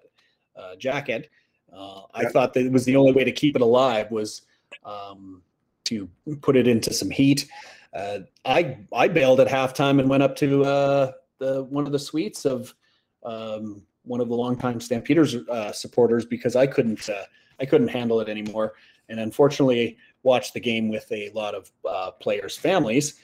[0.56, 1.30] uh, jacket.
[1.72, 4.42] Uh, I thought that it was the only way to keep it alive was
[4.84, 5.42] um,
[5.84, 6.08] to
[6.40, 7.46] put it into some heat.
[7.92, 11.98] Uh, I I bailed at halftime and went up to uh, the one of the
[11.98, 12.74] suites of
[13.24, 17.24] um, one of the longtime Stampeders uh, supporters because I couldn't uh,
[17.60, 18.74] I couldn't handle it anymore,
[19.08, 23.14] and unfortunately watched the game with a lot of uh, players' families.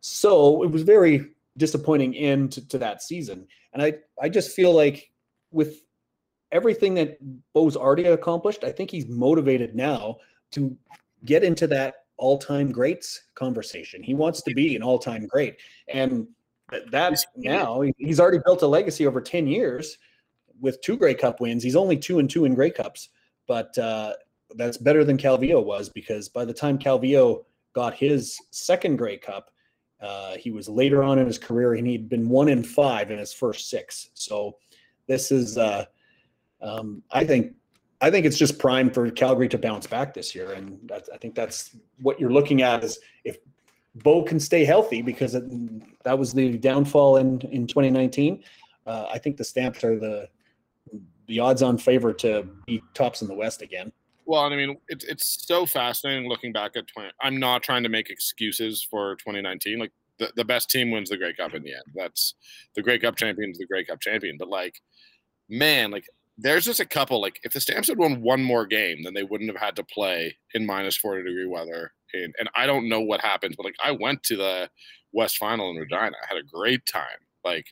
[0.00, 4.72] So it was very disappointing end to, to that season, and I I just feel
[4.72, 5.10] like
[5.50, 5.82] with
[6.50, 7.18] everything that
[7.52, 10.16] Bo's already accomplished, I think he's motivated now
[10.52, 10.74] to
[11.26, 14.02] get into that all-time greats conversation.
[14.02, 15.56] He wants to be an all-time great,
[15.88, 16.26] and
[16.90, 19.98] that's now he's already built a legacy over 10 years
[20.60, 21.62] with two Grey Cup wins.
[21.62, 23.08] He's only two and two in Grey Cups,
[23.46, 24.14] but uh,
[24.56, 29.50] that's better than Calvillo was because by the time Calvillo got his second Grey Cup,
[30.00, 33.18] uh, he was later on in his career and he'd been one in five in
[33.18, 34.10] his first six.
[34.14, 34.56] So
[35.06, 35.86] this is, uh,
[36.60, 37.54] um, I think,
[38.00, 41.34] I think it's just prime for Calgary to bounce back this year, and I think
[41.34, 43.38] that's what you're looking at is if
[43.96, 45.44] Bo can stay healthy because it,
[46.04, 48.44] that was the downfall in in 2019.
[48.86, 50.28] Uh, I think the Stamps are the
[51.26, 53.92] the odds-on favorite to be tops in the West again.
[54.24, 57.10] Well, I mean, it's it's so fascinating looking back at 20.
[57.20, 59.78] I'm not trying to make excuses for 2019.
[59.78, 61.82] Like the, the best team wins the Grey Cup in the end.
[61.94, 62.34] That's
[62.74, 64.36] the Grey Cup champion is the Grey Cup champion.
[64.38, 64.80] But like,
[65.48, 66.06] man, like
[66.38, 69.24] there's just a couple like if the Stamps had won one more game, then they
[69.24, 71.92] wouldn't have had to play in minus 40 degree weather.
[72.14, 74.70] And, and I don't know what happens, but like I went to the
[75.12, 76.16] West Final in Regina.
[76.22, 77.04] I had a great time.
[77.44, 77.66] Like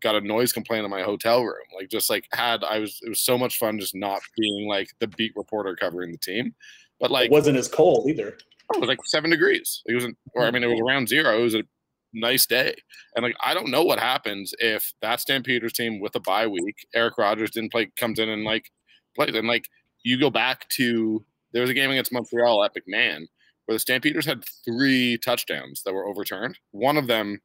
[0.00, 1.66] got a noise complaint in my hotel room.
[1.74, 4.90] Like just like had I was it was so much fun just not being like
[5.00, 6.54] the beat reporter covering the team.
[7.00, 8.38] But like it wasn't as cold either.
[8.74, 9.82] It was like seven degrees.
[9.86, 10.54] It wasn't or I hmm.
[10.54, 11.38] mean it was around zero.
[11.38, 11.64] It was a
[12.14, 12.74] nice day.
[13.14, 16.86] And like I don't know what happens if that Stampeders team with a bye week,
[16.94, 18.70] Eric Rogers didn't play, comes in and like
[19.14, 19.34] plays.
[19.34, 19.68] And like
[20.02, 23.26] you go back to there was a game against Montreal, Epic Man,
[23.66, 26.58] where the Stampeders had three touchdowns that were overturned.
[26.72, 27.40] One of them,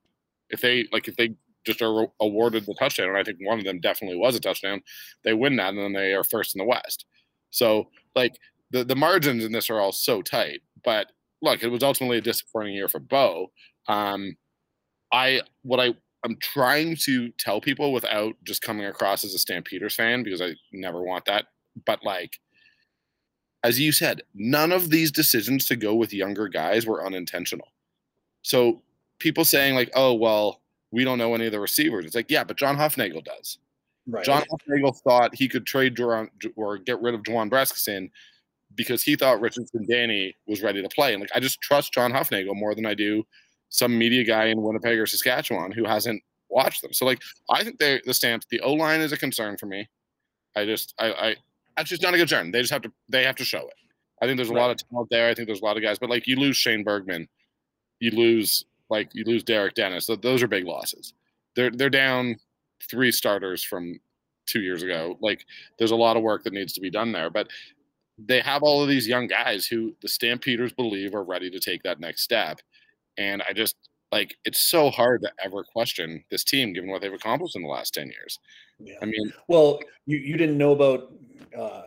[0.49, 3.65] if they like, if they just are awarded the touchdown, and I think one of
[3.65, 4.82] them definitely was a touchdown,
[5.23, 7.05] they win that, and then they are first in the West.
[7.51, 8.38] So like
[8.71, 10.62] the the margins in this are all so tight.
[10.84, 11.08] But
[11.41, 13.51] look, it was ultimately a disappointing year for Bo.
[13.88, 14.36] Um,
[15.12, 19.95] I what I I'm trying to tell people without just coming across as a Stampeders
[19.95, 21.45] fan because I never want that.
[21.86, 22.39] But like,
[23.63, 27.69] as you said, none of these decisions to go with younger guys were unintentional.
[28.41, 28.82] So
[29.19, 32.43] people saying like, "Oh well, we don't know any of the receivers," it's like, yeah,
[32.43, 33.58] but John Hufnagel does.
[34.08, 34.26] Right.
[34.26, 38.10] John Hufnagel thought he could trade Duran or get rid of Juwan Brescacin
[38.76, 41.13] because he thought Richard Sindani was ready to play.
[41.13, 43.24] And like, I just trust John Hufnagel more than I do
[43.69, 46.93] some media guy in Winnipeg or Saskatchewan who hasn't watched them.
[46.93, 49.88] So like I think they the stamp the O line is a concern for me.
[50.55, 51.36] I just I I
[51.77, 52.51] that's just not a good concern.
[52.51, 53.73] They just have to they have to show it.
[54.21, 54.62] I think there's a right.
[54.62, 55.29] lot of talent there.
[55.29, 57.27] I think there's a lot of guys, but like you lose Shane Bergman,
[57.99, 60.08] you lose like you lose Derek Dennis.
[60.08, 61.13] So those are big losses.
[61.55, 62.38] They're they're down
[62.89, 63.99] three starters from
[64.45, 65.17] two years ago.
[65.21, 65.45] Like
[65.77, 67.29] there's a lot of work that needs to be done there.
[67.29, 67.47] But
[68.17, 71.84] they have all of these young guys who the Stampeders believe are ready to take
[71.84, 72.60] that next step.
[73.17, 73.76] And I just
[74.12, 77.67] like it's so hard to ever question this team given what they've accomplished in the
[77.67, 78.39] last 10 years.
[78.80, 78.95] Yeah.
[79.02, 81.12] I mean, well, you, you didn't know about
[81.58, 81.84] uh,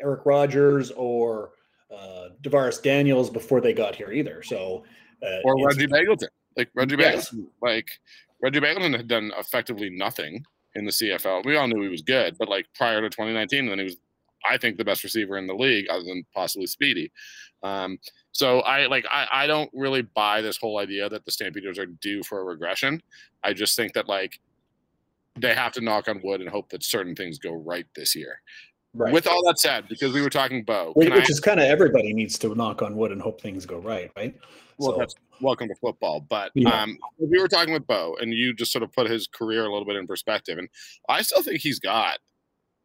[0.00, 1.50] Eric Rogers or
[1.94, 4.42] uh, DaVaris Daniels before they got here either.
[4.42, 4.84] So,
[5.22, 7.34] uh, or Reggie Begelton, like Reggie yes.
[7.62, 7.88] Like
[8.42, 10.44] Reggie Begelton had done effectively nothing
[10.74, 11.44] in the CFL.
[11.44, 13.96] We all knew he was good, but like prior to 2019, then he was,
[14.48, 17.10] I think, the best receiver in the league, other than possibly Speedy.
[17.62, 17.98] Um,
[18.32, 21.86] so I like I, I don't really buy this whole idea that the Stampeders are
[21.86, 23.02] due for a regression.
[23.42, 24.40] I just think that like
[25.38, 28.40] they have to knock on wood and hope that certain things go right this year.
[28.94, 29.12] Right.
[29.12, 32.14] With all that said, because we were talking Bo, which, I, is kind of everybody
[32.14, 34.34] needs to knock on wood and hope things go right, right?
[34.78, 36.20] Well, so, that's welcome to football.
[36.20, 36.82] But yeah.
[36.82, 39.72] um, we were talking with Bo, and you just sort of put his career a
[39.72, 40.68] little bit in perspective, and
[41.10, 42.20] I still think he's got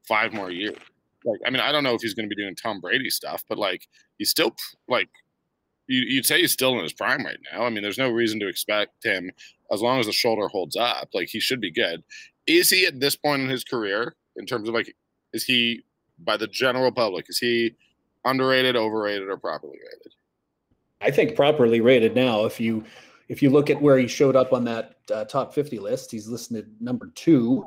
[0.05, 0.75] five more years.
[1.23, 3.43] Like, I mean, I don't know if he's going to be doing Tom Brady stuff,
[3.47, 4.55] but like, he's still
[4.87, 5.09] like
[5.87, 7.63] you, would say he's still in his prime right now.
[7.63, 9.31] I mean, there's no reason to expect him
[9.71, 11.09] as long as the shoulder holds up.
[11.13, 12.03] Like he should be good.
[12.47, 14.93] Is he at this point in his career, in terms of like,
[15.33, 15.83] is he
[16.19, 17.25] by the general public?
[17.29, 17.75] Is he
[18.25, 20.13] underrated, overrated, or properly rated?
[21.01, 22.45] I think properly rated now.
[22.45, 22.83] If you
[23.27, 26.27] if you look at where he showed up on that uh, top 50 list, he's
[26.27, 27.65] listed number two.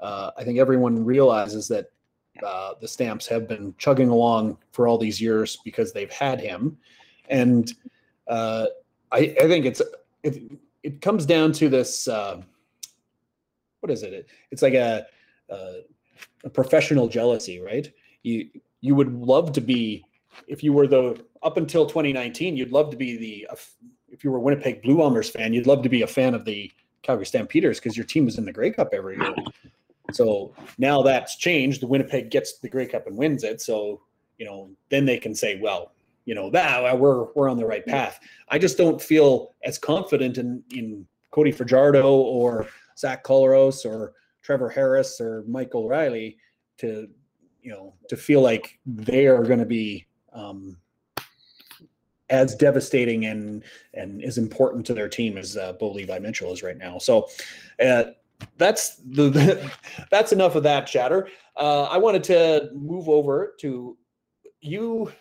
[0.00, 1.86] Uh, I think everyone realizes that
[2.42, 6.76] uh, the Stamps have been chugging along for all these years because they've had him.
[7.28, 7.72] And
[8.26, 8.66] uh,
[9.12, 9.82] I, I think it's
[10.22, 10.42] it,
[10.82, 12.40] it comes down to this uh,
[13.80, 14.28] what is it?
[14.50, 15.06] It's like a,
[15.48, 15.80] a,
[16.44, 17.90] a professional jealousy right?
[18.22, 18.48] You
[18.80, 20.04] you would love to be
[20.46, 23.48] if you were the up until 2019 you'd love to be the
[24.08, 26.44] if you were a winnipeg blue bombers fan you'd love to be a fan of
[26.44, 26.70] the
[27.02, 29.34] calgary stampeders because your team was in the grey cup every year
[30.10, 34.00] so now that's changed the winnipeg gets the grey cup and wins it so
[34.38, 35.92] you know then they can say well
[36.28, 38.20] you know that we're we're on the right path.
[38.50, 42.66] I just don't feel as confident in in Cody Fajardo or
[42.98, 46.36] Zach Collaros or Trevor Harris or Michael Reilly
[46.80, 47.08] to
[47.62, 50.76] you know to feel like they are going to be um,
[52.28, 56.62] as devastating and and as important to their team as uh, Bo Levi Mitchell is
[56.62, 56.98] right now.
[56.98, 57.26] So
[57.82, 58.04] uh,
[58.56, 59.72] that's the, the,
[60.10, 61.28] that's enough of that chatter.
[61.56, 63.96] Uh, I wanted to move over to
[64.60, 65.12] you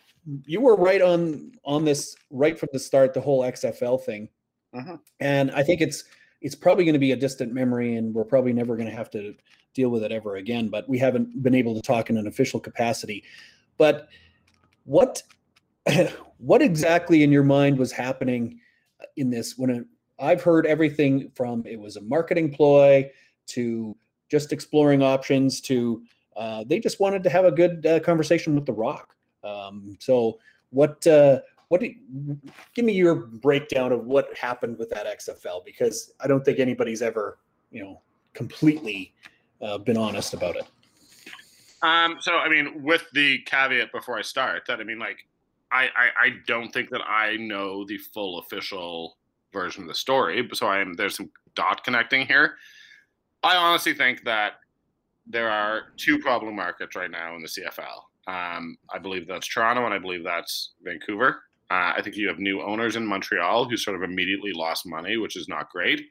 [0.46, 4.30] you were right on on this right from the start, the whole XFL thing,
[4.74, 4.98] uh-huh.
[5.20, 6.04] and I think it's
[6.42, 9.10] it's probably going to be a distant memory, and we're probably never going to have
[9.12, 9.34] to
[9.74, 10.70] deal with it ever again.
[10.70, 13.24] But we haven't been able to talk in an official capacity.
[13.78, 14.10] But
[14.84, 15.24] what
[16.38, 18.60] what exactly in your mind was happening
[19.16, 19.86] in this when it,
[20.20, 23.10] I've heard everything from it was a marketing ploy
[23.48, 23.96] to
[24.30, 26.04] just exploring options to
[26.36, 29.16] uh, they just wanted to have a good uh, conversation with the Rock.
[29.44, 30.38] Um, so
[30.70, 36.28] what uh, what give me your breakdown of what happened with that XFL because I
[36.28, 37.40] don't think anybody's ever
[37.72, 38.02] you know
[38.34, 39.14] completely
[39.62, 40.68] uh, been honest about it.
[41.82, 45.18] Um, so I mean, with the caveat before I start that I mean, like,
[45.72, 49.17] I, I I don't think that I know the full official
[49.54, 52.56] version of the story, so I am there's some dot connecting here.
[53.44, 54.54] I honestly think that
[55.26, 58.04] there are two problem markets right now in the CFL.
[58.28, 61.44] Um, I believe that's Toronto, and I believe that's Vancouver.
[61.70, 65.18] Uh, I think you have new owners in Montreal who sort of immediately lost money,
[65.18, 66.02] which is not great.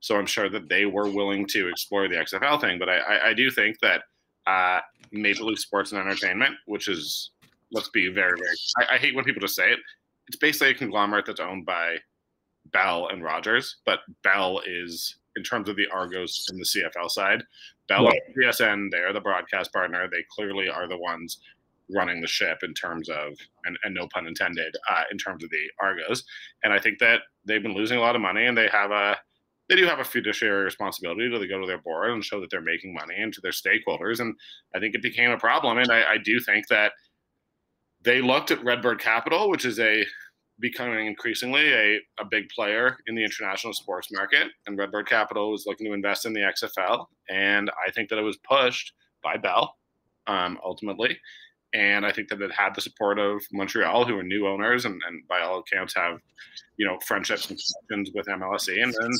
[0.00, 2.78] So I'm sure that they were willing to explore the XFL thing.
[2.78, 4.02] But I, I, I do think that
[4.46, 4.80] uh,
[5.12, 7.30] Major League Sports and Entertainment, which is,
[7.72, 9.78] let's be very, very, I, I hate when people just say it.
[10.28, 11.96] it's basically a conglomerate that's owned by
[12.72, 17.42] Bell and Rogers, but Bell is in terms of the Argos and the CFL side.
[17.88, 18.20] Bell right.
[18.36, 20.08] TSN, they're the broadcast partner.
[20.10, 21.38] They clearly are the ones
[21.94, 25.50] running the ship in terms of, and, and no pun intended, uh, in terms of
[25.50, 26.24] the Argos.
[26.64, 29.16] And I think that they've been losing a lot of money, and they have a
[29.68, 32.60] they do have a fiduciary responsibility to go to their board and show that they're
[32.60, 34.20] making money and to their stakeholders.
[34.20, 34.34] And
[34.74, 35.78] I think it became a problem.
[35.78, 36.92] And I, I do think that
[38.02, 40.04] they looked at Redbird Capital, which is a
[40.62, 44.46] becoming increasingly a, a big player in the international sports market.
[44.66, 47.06] And Redbird Capital was looking to invest in the XFL.
[47.28, 49.76] And I think that it was pushed by Bell
[50.28, 51.18] um, ultimately.
[51.74, 55.02] And I think that it had the support of Montreal, who are new owners and,
[55.06, 56.20] and by all accounts have,
[56.76, 58.82] you know, friendships and connections with MLSE.
[58.82, 59.10] And then,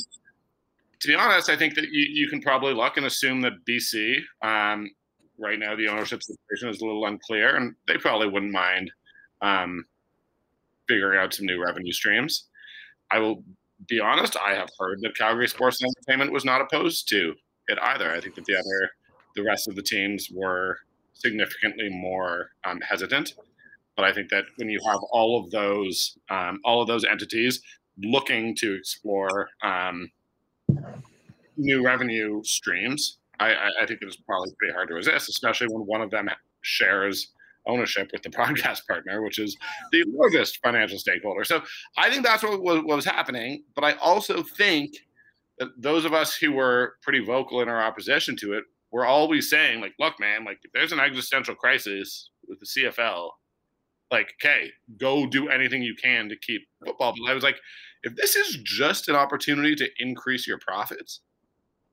[1.01, 4.19] to be honest, I think that you, you can probably look and assume that BC,
[4.41, 4.89] um,
[5.37, 8.91] right now, the ownership situation is a little unclear, and they probably wouldn't mind
[9.41, 9.83] um,
[10.87, 12.47] figuring out some new revenue streams.
[13.11, 13.43] I will
[13.87, 17.33] be honest, I have heard that Calgary Sports and Entertainment was not opposed to
[17.67, 18.11] it either.
[18.11, 18.91] I think that the other,
[19.35, 20.77] the rest of the teams were
[21.13, 23.33] significantly more um, hesitant.
[23.95, 27.61] But I think that when you have all of those, um, all of those entities
[28.01, 30.09] looking to explore um,
[31.57, 35.85] new revenue streams, I, I, think it is probably pretty hard to resist, especially when
[35.85, 36.29] one of them
[36.61, 37.31] shares
[37.67, 39.57] ownership with the broadcast partner, which is
[39.91, 41.43] the largest financial stakeholder.
[41.43, 41.61] So
[41.97, 43.63] I think that's what was, what was happening.
[43.75, 44.95] But I also think
[45.59, 49.49] that those of us who were pretty vocal in our opposition to it were always
[49.49, 53.29] saying, like, look, man, like if there's an existential crisis with the CFL,
[54.11, 57.13] like, okay, go do anything you can to keep football.
[57.17, 57.57] But I was like,
[58.03, 61.21] if this is just an opportunity to increase your profits,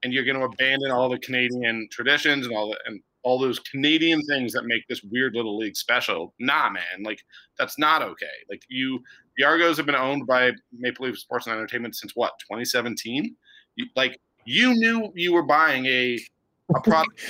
[0.03, 3.59] and you're going to abandon all the Canadian traditions and all the and all those
[3.59, 6.35] Canadian things that make this weird little league special.
[6.39, 7.21] Nah, man, like
[7.59, 8.27] that's not okay.
[8.49, 9.03] Like you,
[9.37, 13.35] the Argos have been owned by Maple Leaf Sports and Entertainment since what 2017.
[13.77, 16.19] You, like you knew you were buying a
[16.75, 17.21] a product.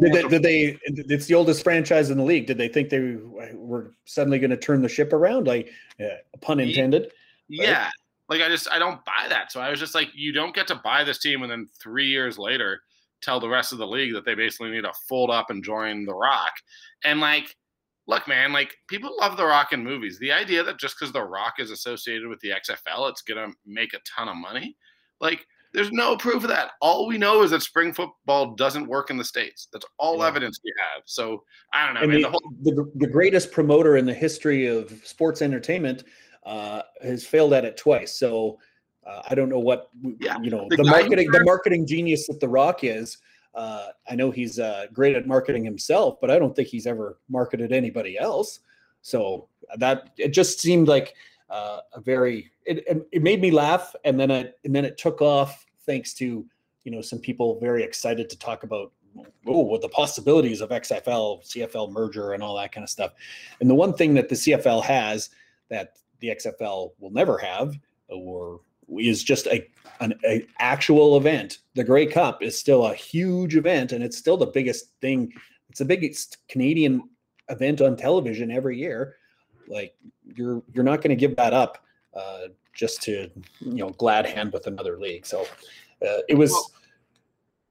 [0.00, 0.78] did, they, did they?
[0.84, 2.46] It's the oldest franchise in the league.
[2.46, 3.16] Did they think they
[3.54, 5.46] were suddenly going to turn the ship around?
[5.46, 7.12] Like, uh, pun intended.
[7.48, 7.84] Yeah.
[7.84, 7.90] Right?
[8.28, 9.50] Like I just I don't buy that.
[9.50, 12.06] So I was just like, you don't get to buy this team and then three
[12.06, 12.82] years later
[13.22, 16.04] tell the rest of the league that they basically need to fold up and join
[16.04, 16.52] The Rock.
[17.04, 17.54] And like,
[18.06, 20.18] look, man, like people love The Rock in movies.
[20.18, 23.94] The idea that just because The Rock is associated with the XFL, it's gonna make
[23.94, 24.76] a ton of money,
[25.20, 25.46] like.
[25.72, 26.72] There's no proof of that.
[26.80, 29.68] All we know is that spring football doesn't work in the states.
[29.72, 30.26] That's all yeah.
[30.26, 31.04] evidence we have.
[31.04, 32.00] So I don't know.
[32.08, 36.02] Man, the, the, whole- the, the greatest promoter in the history of sports entertainment
[36.44, 38.18] uh, has failed at it twice.
[38.18, 38.58] So
[39.06, 42.40] uh, I don't know what yeah, you know the, the marketing the marketing genius that
[42.40, 43.18] The Rock is.
[43.54, 47.18] Uh, I know he's uh, great at marketing himself, but I don't think he's ever
[47.28, 48.60] marketed anybody else.
[49.02, 51.14] So that it just seemed like
[51.48, 55.22] uh, a very it, it made me laugh, and then it and then it took
[55.22, 56.44] off thanks to
[56.84, 58.92] you know some people very excited to talk about
[59.46, 63.12] oh what the possibilities of XFL CFL merger and all that kind of stuff.
[63.60, 65.30] And the one thing that the CFL has
[65.70, 67.74] that the XFL will never have
[68.08, 68.60] or
[68.98, 69.66] is just a
[70.00, 71.58] an a actual event.
[71.74, 75.32] The Grey Cup is still a huge event, and it's still the biggest thing.
[75.68, 77.02] It's the biggest Canadian
[77.48, 79.16] event on television every year.
[79.68, 79.94] Like
[80.34, 84.52] you're you're not going to give that up uh, just to you know glad hand
[84.52, 85.26] with another league.
[85.26, 85.42] So
[86.02, 86.52] uh, it was.
[86.52, 86.70] Well,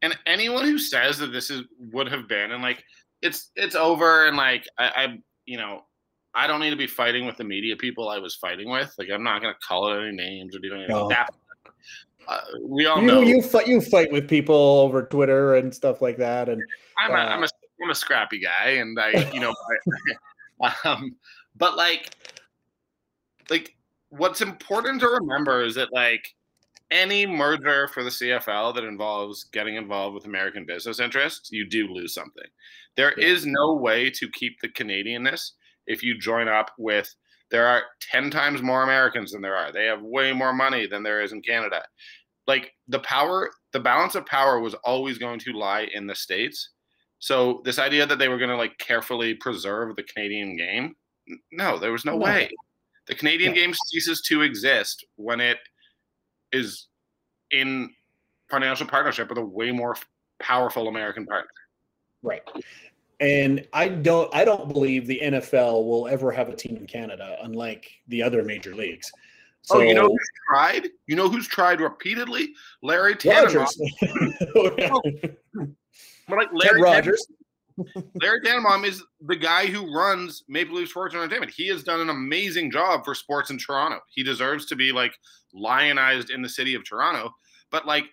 [0.01, 2.85] and anyone who says that this is would have been and like
[3.21, 5.83] it's it's over and like I, I you know
[6.33, 8.93] I don't need to be fighting with the media people I was fighting with.
[8.97, 11.07] Like I'm not going to call it any names or do anything no.
[11.07, 11.33] like that.
[12.27, 13.67] Uh, we all you, know you fight.
[13.67, 16.47] You fight with people over Twitter and stuff like that.
[16.47, 16.61] And
[16.99, 17.47] I'm, uh, a, I'm a
[17.81, 19.53] I'm a scrappy guy, and I you know,
[20.61, 21.15] I, um,
[21.55, 22.11] but like,
[23.49, 23.75] like
[24.09, 26.35] what's important to remember is that like
[26.91, 31.87] any merger for the CFL that involves getting involved with American business interests, you do
[31.87, 32.47] lose something.
[32.95, 33.27] There yeah.
[33.27, 35.51] is no way to keep the Canadianness
[35.89, 37.13] if you join up with
[37.51, 39.71] there are 10 times more Americans than there are.
[39.71, 41.83] They have way more money than there is in Canada.
[42.47, 46.69] Like the power, the balance of power was always going to lie in the States.
[47.19, 50.95] So this idea that they were going to like carefully preserve the Canadian game,
[51.51, 52.17] no, there was no, no.
[52.17, 52.49] way.
[53.07, 55.57] The Canadian game ceases to exist when it
[56.51, 56.87] is
[57.51, 57.89] in
[58.49, 59.95] financial partnership with a way more
[60.39, 61.49] powerful American partner.
[62.21, 62.43] Right.
[63.19, 67.37] And I don't I don't believe the NFL will ever have a team in Canada,
[67.41, 69.11] unlike the other major leagues.
[69.61, 70.87] So, oh, you know who's tried?
[71.07, 72.53] You know who's tried repeatedly?
[72.81, 73.59] Larry Tanner.
[73.59, 73.81] Rogers.
[74.55, 75.01] Oh, oh.
[76.27, 77.27] but like Larry Ted Rogers.
[78.21, 81.51] Larry Tannenbaum is the guy who runs Maple Leaf Sports and Entertainment.
[81.55, 83.99] He has done an amazing job for sports in Toronto.
[84.09, 85.13] He deserves to be like
[85.53, 87.33] lionized in the city of Toronto.
[87.71, 88.05] But like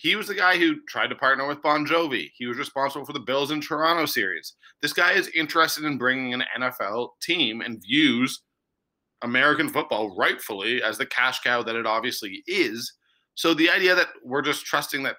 [0.00, 2.30] he was the guy who tried to partner with Bon Jovi.
[2.34, 4.54] He was responsible for the Bills in Toronto series.
[4.80, 8.40] This guy is interested in bringing an NFL team and views
[9.20, 12.90] American football rightfully as the cash cow that it obviously is.
[13.34, 15.16] So the idea that we're just trusting that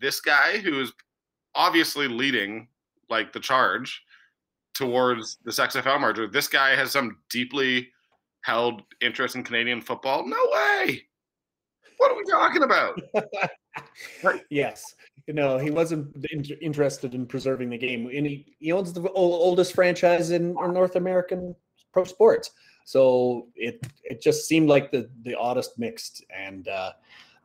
[0.00, 0.92] this guy who is
[1.56, 2.68] obviously leading
[3.10, 4.00] like the charge
[4.74, 7.88] towards this XFL merger, this guy has some deeply
[8.44, 10.24] held interest in Canadian football.
[10.24, 11.02] No way.
[12.04, 13.00] What are we talking about?
[14.50, 14.94] yes.
[15.26, 18.10] Know, he wasn't in- interested in preserving the game.
[18.14, 21.56] And he, he owns the oldest franchise in our North American
[21.92, 22.50] pro sports.
[22.84, 26.22] So it it just seemed like the the oddest mixed.
[26.28, 26.92] And uh,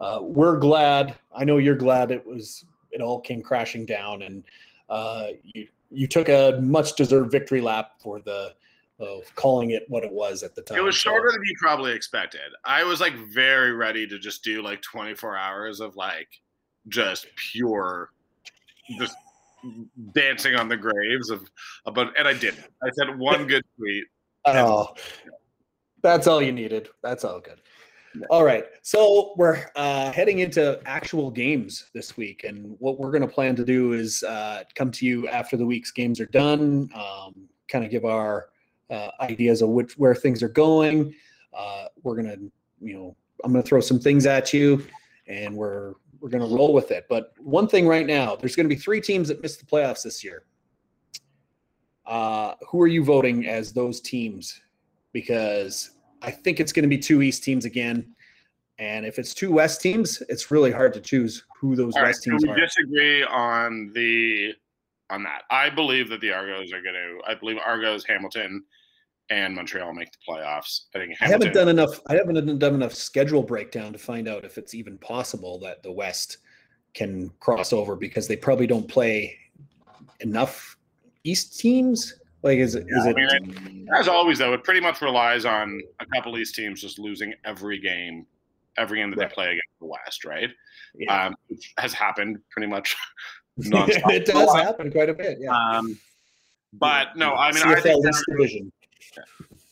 [0.02, 1.16] uh, we're glad.
[1.34, 4.44] I know you're glad it was it all came crashing down and
[4.90, 8.56] uh, you you took a much deserved victory lap for the
[9.00, 10.78] of calling it what it was at the time.
[10.78, 11.34] It was shorter so.
[11.34, 12.42] than you probably expected.
[12.66, 16.28] I was like very ready to just do like 24 hours of like
[16.88, 18.12] just pure,
[18.98, 19.16] just
[20.14, 21.50] dancing on the graves of
[21.86, 22.68] about, and I didn't.
[22.84, 24.06] I said one good tweet.
[24.46, 24.96] Oh,
[26.02, 26.88] that's all you needed.
[27.04, 27.60] That's all good.
[28.30, 28.66] All right.
[28.82, 32.44] So we're uh, heading into actual games this week.
[32.44, 35.66] And what we're going to plan to do is uh, come to you after the
[35.66, 38.48] week's games are done, um, kind of give our
[38.90, 41.14] uh, ideas of which where things are going.
[41.54, 42.38] Uh, we're gonna,
[42.82, 44.86] you know, I'm gonna throw some things at you,
[45.28, 47.06] and we're we're gonna roll with it.
[47.10, 50.24] But one thing right now, there's gonna be three teams that missed the playoffs this
[50.24, 50.44] year.
[52.10, 54.60] Uh, who are you voting as those teams?
[55.14, 55.92] Because
[56.24, 58.16] I think it's going to be two East teams again.
[58.80, 62.26] And if it's two West teams, it's really hard to choose who those All West
[62.26, 62.60] right, teams we are.
[62.60, 64.54] disagree on the
[65.12, 65.44] on that.
[65.52, 67.20] I believe that the Argos are going to.
[67.28, 68.64] I believe Argos, Hamilton,
[69.30, 70.82] and Montreal make the playoffs.
[70.96, 72.00] I think Hamilton, I haven't done enough.
[72.08, 75.92] I haven't done enough schedule breakdown to find out if it's even possible that the
[75.92, 76.38] West
[76.94, 79.38] can cross over because they probably don't play
[80.22, 80.78] enough
[81.24, 82.16] East teams.
[82.42, 82.86] Like, is it?
[82.90, 83.16] Yeah, is it?
[83.18, 86.98] I mean, as always, though, it pretty much relies on a couple East teams just
[86.98, 88.26] losing every game,
[88.78, 89.30] every game that right.
[89.30, 90.50] they play against the West, right?
[90.96, 91.26] Yeah.
[91.26, 92.96] Um, which has happened pretty much.
[93.58, 95.38] it does happen quite a bit.
[95.42, 95.52] Yeah.
[95.52, 96.00] Um,
[96.74, 98.72] but no, I mean, CFL I think division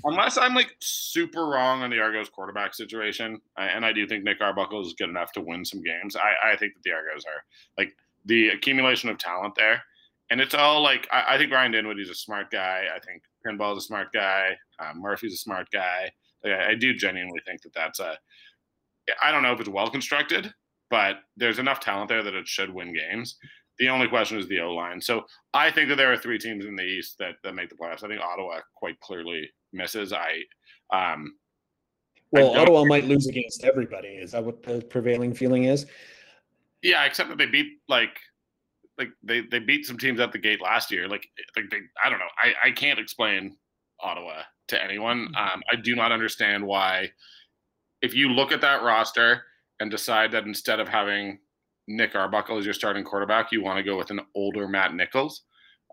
[0.04, 4.42] unless I'm like super wrong on the Argos quarterback situation, and I do think Nick
[4.42, 6.16] Arbuckle is good enough to win some games.
[6.16, 7.44] I, I think that the Argos are
[7.78, 9.82] like the accumulation of talent there,
[10.30, 12.86] and it's all like I, I think Ryan Dinwiddie's a smart guy.
[12.94, 14.58] I think Pinball's a smart guy.
[14.80, 16.12] Um, Murphy's a smart guy.
[16.44, 18.18] Like, I, I do genuinely think that that's a.
[19.22, 20.54] I don't know if it's well constructed,
[20.90, 23.38] but there's enough talent there that it should win games.
[23.80, 25.00] The only question is the O line.
[25.02, 27.76] So I think that there are three teams in the East that, that make the
[27.76, 28.04] playoffs.
[28.04, 30.14] I think Ottawa quite clearly misses.
[30.14, 30.42] I
[30.92, 31.36] um
[32.32, 34.10] well, I Ottawa might lose against everybody.
[34.10, 35.86] Is that what the prevailing feeling is?
[36.82, 38.20] Yeah, except that they beat like
[38.98, 41.08] like they, they beat some teams at the gate last year.
[41.08, 42.26] Like like they I don't know.
[42.42, 43.56] I, I can't explain
[44.00, 45.28] Ottawa to anyone.
[45.28, 45.36] Mm-hmm.
[45.36, 47.12] Um, I do not understand why
[48.02, 49.44] if you look at that roster
[49.80, 51.40] and decide that instead of having
[51.88, 55.44] Nick Arbuckle as your starting quarterback, you want to go with an older Matt Nichols.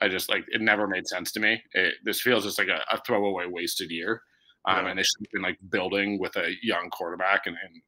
[0.02, 1.62] I just like it never made sense to me.
[1.72, 4.22] It, this feels just like a, a throwaway, wasted year.
[4.66, 4.90] Um, yeah.
[4.90, 7.82] And they should have been like building with a young quarterback, and, and,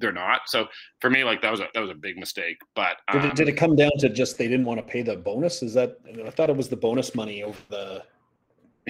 [0.00, 0.42] they're not.
[0.46, 0.68] So
[1.00, 2.56] for me, like that was a that was a big mistake.
[2.76, 5.02] But um, did, it, did it come down to just they didn't want to pay
[5.02, 5.60] the bonus?
[5.60, 8.04] Is that I thought it was the bonus money over the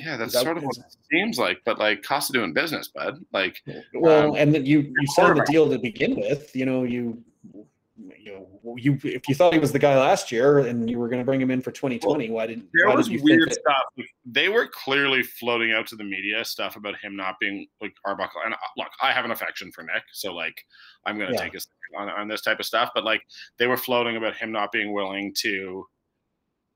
[0.05, 1.61] yeah, that's that sort of what it seems like.
[1.65, 3.25] But like cost of doing business, bud.
[3.33, 3.63] Like,
[3.95, 6.55] well, um, and then you you signed the deal to begin with.
[6.55, 7.23] You know, you
[8.29, 11.09] you know, you if you thought he was the guy last year and you were
[11.09, 13.53] going to bring him in for 2020, well, why didn't there why was did weird
[13.53, 14.07] stuff?
[14.25, 18.43] They were clearly floating out to the media stuff about him not being like Arbuckle.
[18.45, 20.65] And uh, look, I have an affection for Nick, so like
[21.07, 21.45] I'm going to yeah.
[21.45, 21.67] take his
[21.97, 22.91] on, on this type of stuff.
[22.95, 23.23] But like
[23.59, 25.87] they were floating about him not being willing to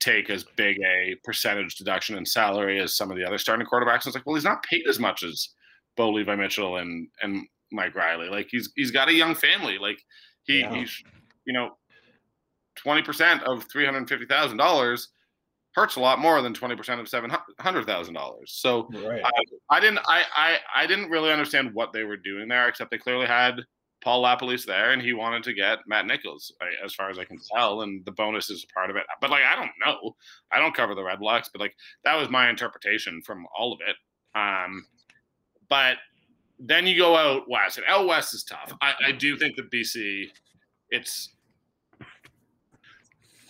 [0.01, 4.07] take as big a percentage deduction in salary as some of the other starting quarterbacks.
[4.07, 5.51] It's like, well, he's not paid as much as
[5.97, 8.29] Bo Levi Mitchell and and Mike Reilly.
[8.29, 9.79] Like he's he's got a young family.
[9.79, 10.03] Like
[10.45, 10.75] he, yeah.
[10.75, 11.03] he's,
[11.47, 11.77] you know,
[12.77, 15.09] twenty percent of three hundred fifty thousand dollars
[15.75, 17.31] hurts a lot more than twenty percent of seven
[17.61, 18.53] hundred thousand dollars.
[18.53, 19.23] So right.
[19.25, 22.91] I, I, didn't, I, I, I didn't really understand what they were doing there, except
[22.91, 23.61] they clearly had
[24.03, 26.53] Paul LaPolice there, and he wanted to get Matt Nichols,
[26.85, 29.05] as far as I can tell, and the bonus is a part of it.
[29.21, 30.17] But like, I don't know,
[30.51, 31.75] I don't cover the Red Blacks, but like
[32.05, 33.97] that was my interpretation from all of it.
[34.39, 34.85] Um,
[35.69, 35.97] but
[36.59, 38.73] then you go out west, and out west is tough.
[38.81, 40.27] I, I do think that BC,
[40.93, 41.31] it's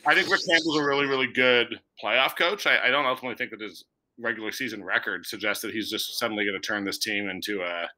[0.06, 2.66] I think Rick Campbell's a really, really good playoff coach.
[2.66, 3.84] I, I don't ultimately think that his
[4.18, 7.88] regular season record suggests that he's just suddenly going to turn this team into a,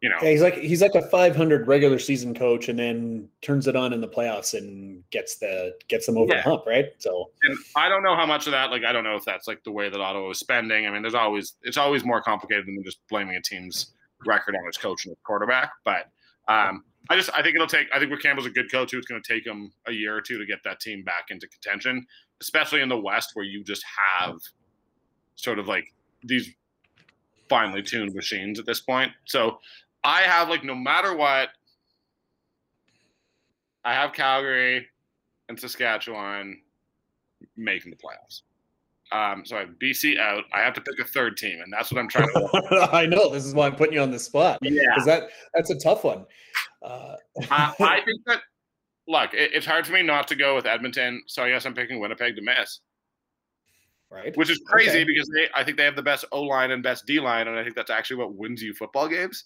[0.00, 3.66] you know, yeah, he's like he's like a 500 regular season coach, and then turns
[3.66, 6.42] it on in the playoffs and gets the gets them over yeah.
[6.42, 6.86] the hump, right?
[6.98, 9.48] So, and I don't know how much of that, like, I don't know if that's
[9.48, 10.86] like the way that Ottawa is spending.
[10.86, 13.92] I mean, there's always it's always more complicated than just blaming a team's
[14.26, 16.10] record on its coach and its quarterback, but.
[16.46, 19.22] Um, I just I think it'll take I think Campbell's a good coach who's going
[19.22, 22.06] to take him a year or two to get that team back into contention,
[22.40, 24.38] especially in the West where you just have
[25.36, 25.92] sort of like
[26.22, 26.50] these
[27.48, 29.12] finely tuned machines at this point.
[29.26, 29.58] So
[30.02, 31.50] I have like no matter what,
[33.84, 34.86] I have Calgary
[35.48, 36.60] and Saskatchewan
[37.56, 38.42] making the playoffs.
[39.12, 40.44] Um, so I have BC out.
[40.52, 42.88] I have to pick a third team, and that's what I'm trying to.
[42.92, 44.58] I know this is why I'm putting you on the spot.
[44.62, 46.24] Yeah, because that that's a tough one.
[46.84, 47.16] Uh,
[47.50, 48.40] I, I, think that
[49.08, 51.74] look, it, it's hard for me not to go with Edmonton, so I guess I'm
[51.74, 52.80] picking Winnipeg to miss.
[54.10, 54.36] Right.
[54.36, 55.04] Which is crazy okay.
[55.04, 57.58] because they I think they have the best O line and best D line, and
[57.58, 59.44] I think that's actually what wins you football games.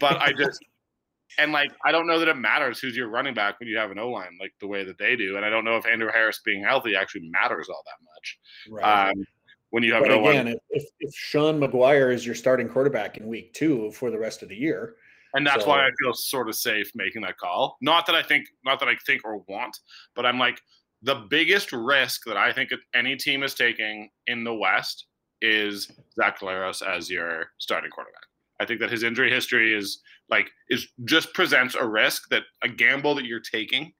[0.00, 0.60] But I just
[1.38, 3.90] and like I don't know that it matters who's your running back when you have
[3.90, 6.10] an O line like the way that they do, and I don't know if Andrew
[6.12, 8.38] Harris being healthy actually matters all that much.
[8.70, 9.08] Right.
[9.08, 9.24] Um,
[9.70, 13.52] when you have but again, if, if Sean McGuire is your starting quarterback in week
[13.52, 14.94] two for the rest of the year,
[15.34, 17.76] and that's so, why I feel sort of safe making that call.
[17.80, 19.78] Not that I think, not that I think or want,
[20.14, 20.60] but I'm like
[21.02, 25.06] the biggest risk that I think any team is taking in the West
[25.42, 28.22] is Zach Collaros as your starting quarterback.
[28.60, 30.00] I think that his injury history is
[30.30, 33.92] like is just presents a risk that a gamble that you're taking.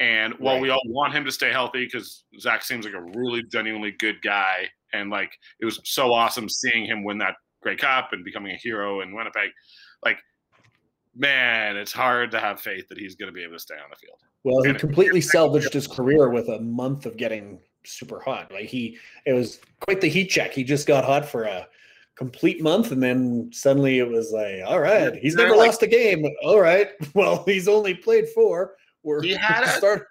[0.00, 0.62] And while right.
[0.62, 4.22] we all want him to stay healthy because Zach seems like a really genuinely good
[4.22, 8.52] guy, and like it was so awesome seeing him win that Grey Cup and becoming
[8.52, 9.50] a hero in Winnipeg,
[10.04, 10.18] like
[11.18, 13.90] man, it's hard to have faith that he's going to be able to stay on
[13.90, 14.18] the field.
[14.44, 18.52] Well, he completely salvaged his career with a month of getting super hot.
[18.52, 20.52] Like he, it was quite the heat check.
[20.52, 21.66] He just got hot for a
[22.16, 25.86] complete month, and then suddenly it was like, all right, he's never like, lost a
[25.86, 26.24] game.
[26.42, 28.76] All right, well, he's only played four.
[29.02, 30.06] We're he had a start.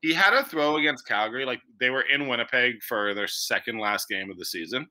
[0.00, 1.44] he had a throw against Calgary.
[1.44, 4.86] Like they were in Winnipeg for their second last game of the season,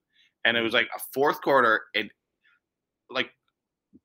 [0.46, 0.78] and it was mm-hmm.
[0.78, 2.12] like a fourth quarter, and
[3.10, 3.30] like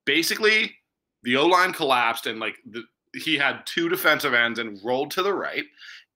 [0.04, 0.74] basically
[1.22, 2.82] the O line collapsed and like the,
[3.14, 5.64] he had two defensive ends and rolled to the right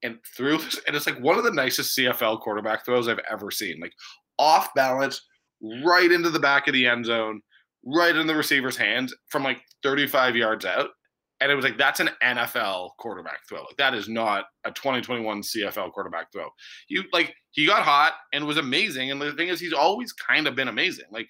[0.02, 3.80] and threw and it's like one of the nicest CFL quarterback throws I've ever seen.
[3.80, 3.92] Like
[4.38, 5.22] off balance,
[5.84, 7.40] right into the back of the end zone,
[7.84, 10.90] right in the receiver's hands from like 35 yards out.
[11.40, 13.62] And it was like that's an NFL quarterback throw.
[13.62, 16.48] Like that is not a 2021 CFL quarterback throw.
[16.88, 19.10] You like he got hot and was amazing.
[19.10, 21.06] And the thing is, he's always kind of been amazing.
[21.10, 21.28] Like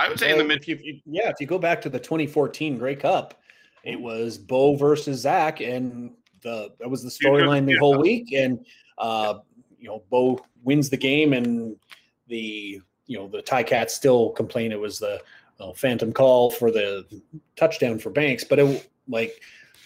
[0.00, 0.66] I would say in the mid.
[0.66, 3.38] If you, yeah, if you go back to the 2014 Grey Cup,
[3.84, 8.32] it was Bo versus Zach, and the that was the storyline the whole week.
[8.32, 8.64] And
[8.96, 9.40] uh,
[9.78, 11.76] you know, Bo wins the game, and
[12.28, 15.20] the you know the Tie Cats still complain it was the
[15.60, 17.04] uh, phantom call for the
[17.56, 19.38] touchdown for Banks, but it like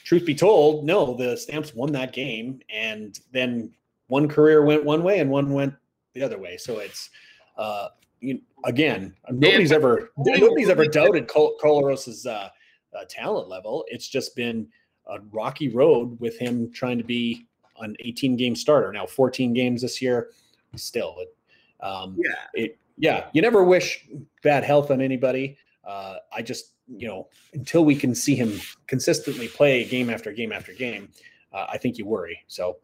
[0.05, 3.73] truth be told, no, the Stamps won that game, and then
[4.07, 5.75] one career went one way and one went
[6.13, 6.57] the other way.
[6.57, 7.11] So it's
[7.57, 7.89] uh,
[8.25, 9.77] you, again, nobody's yeah.
[9.77, 12.49] ever nobody's ever doubted Col- Collaros's uh,
[12.97, 13.85] uh, talent level.
[13.89, 14.69] It's just been
[15.07, 17.47] a rocky road with him trying to be
[17.81, 18.93] an 18 game starter.
[18.93, 20.31] Now 14 games this year,
[20.77, 21.17] still.
[21.19, 21.37] It,
[21.85, 23.27] um, yeah, it yeah.
[23.33, 24.09] You never wish
[24.43, 25.57] bad health on anybody.
[25.85, 30.53] Uh, I just you know until we can see him consistently play game after game
[30.53, 31.09] after game,
[31.53, 32.39] uh, I think you worry.
[32.47, 32.79] So,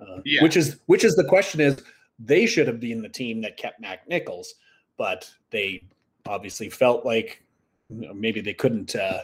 [0.00, 0.42] uh, yeah.
[0.42, 1.82] which is which is the question is
[2.18, 4.54] they should have been the team that kept Matt Nichols
[4.96, 5.82] but they
[6.26, 7.42] obviously felt like
[7.88, 9.22] you know, maybe they couldn't uh,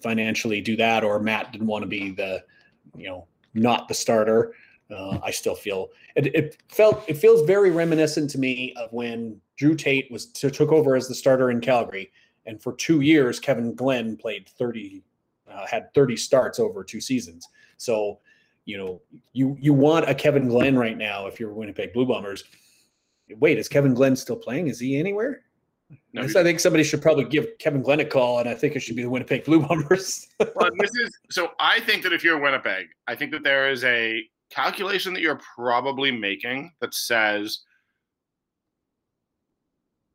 [0.00, 2.42] financially do that, or Matt didn't want to be the,
[2.96, 4.54] you know, not the starter.
[4.90, 9.38] Uh, I still feel it, it, felt it feels very reminiscent to me of when
[9.56, 12.10] Drew Tate was to, took over as the starter in Calgary,
[12.46, 15.02] and for two years Kevin Glenn played thirty,
[15.50, 17.48] uh, had thirty starts over two seasons.
[17.76, 18.20] So,
[18.64, 19.02] you know,
[19.34, 22.44] you you want a Kevin Glenn right now if you're Winnipeg Blue Bombers
[23.36, 24.68] wait, is Kevin Glenn still playing?
[24.68, 25.42] Is he anywhere?
[26.12, 28.80] No, I think somebody should probably give Kevin Glenn a call, and I think it
[28.80, 30.26] should be the Winnipeg Blue Bombers.
[30.38, 31.52] well, this is so.
[31.60, 35.40] I think that if you're Winnipeg, I think that there is a calculation that you're
[35.56, 37.60] probably making that says,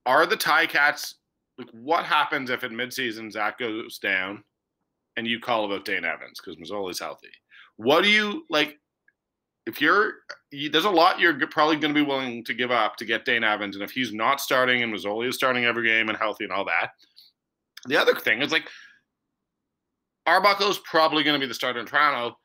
[0.05, 1.15] are the Tie Cats
[1.57, 4.43] like what happens if in midseason Zach goes down,
[5.17, 7.29] and you call about Dane Evans because Masoli's healthy?
[7.77, 8.77] What do you like?
[9.65, 10.13] If you're
[10.71, 13.43] there's a lot you're probably going to be willing to give up to get Dane
[13.43, 16.53] Evans, and if he's not starting and Masoli is starting every game and healthy and
[16.53, 16.91] all that,
[17.87, 18.69] the other thing is like
[20.25, 22.37] Arbuckle is probably going to be the starter in Toronto.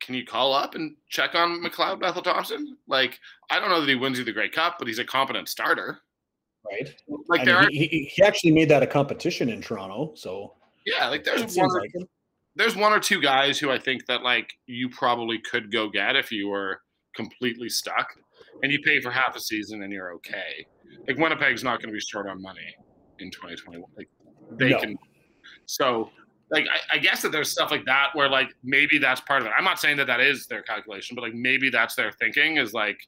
[0.00, 2.76] can you call up and check on McLeod Bethel Thompson?
[2.86, 3.18] Like,
[3.50, 6.00] I don't know that he wins you the Grey Cup, but he's a competent starter.
[6.64, 6.94] Right.
[7.28, 10.12] Like I there mean, are, he, he actually made that a competition in Toronto.
[10.14, 11.92] So yeah, like there's one like.
[12.58, 16.16] There's one or two guys who I think that like you probably could go get
[16.16, 16.80] if you were
[17.14, 18.08] completely stuck,
[18.62, 20.66] and you pay for half a season and you're okay.
[21.06, 22.74] Like Winnipeg's not going to be short on money
[23.20, 23.82] in 2021.
[23.96, 24.08] Like
[24.58, 24.80] they No.
[24.80, 24.98] can.
[25.66, 26.10] So
[26.50, 29.46] like I, I guess that there's stuff like that where like maybe that's part of
[29.46, 29.52] it.
[29.56, 32.72] I'm not saying that that is their calculation, but like maybe that's their thinking is
[32.74, 32.98] like.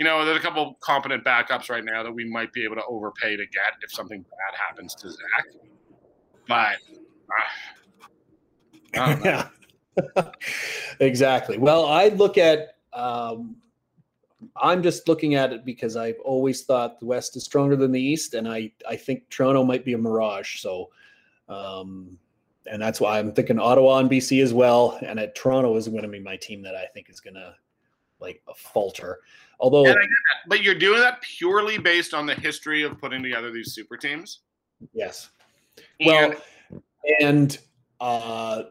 [0.00, 2.84] You know, there's a couple competent backups right now that we might be able to
[2.88, 5.44] overpay to get if something bad happens to Zach.
[6.46, 7.77] But uh, I don't know.
[8.94, 9.48] Yeah.
[11.00, 11.58] exactly.
[11.58, 13.56] Well, I look at um,
[14.56, 18.00] I'm just looking at it because I've always thought the West is stronger than the
[18.00, 20.60] East, and I I think Toronto might be a mirage.
[20.60, 20.90] So,
[21.48, 22.18] um,
[22.70, 24.98] and that's why I'm thinking Ottawa and BC as well.
[25.02, 27.54] And at Toronto is going to be my team that I think is going to
[28.20, 29.20] like falter.
[29.60, 32.98] Although, And I get that, but you're doing that purely based on the history of
[32.98, 34.40] putting together these super teams.
[34.92, 35.30] yes,
[35.98, 36.36] And
[36.70, 36.80] well,
[37.20, 37.58] and
[38.00, 38.64] uh,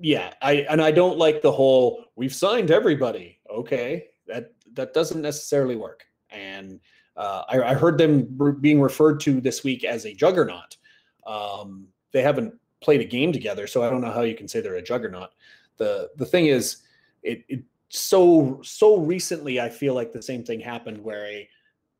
[0.00, 3.38] yeah, I and I don't like the whole we've signed everybody.
[3.50, 6.04] Okay, that that doesn't necessarily work.
[6.30, 6.80] And
[7.16, 10.76] uh, I, I heard them re- being referred to this week as a juggernaut.
[11.26, 14.60] Um, they haven't played a game together, so I don't know how you can say
[14.60, 15.30] they're a juggernaut.
[15.78, 16.78] the The thing is,
[17.22, 19.60] it, it so so recently.
[19.60, 21.48] I feel like the same thing happened where a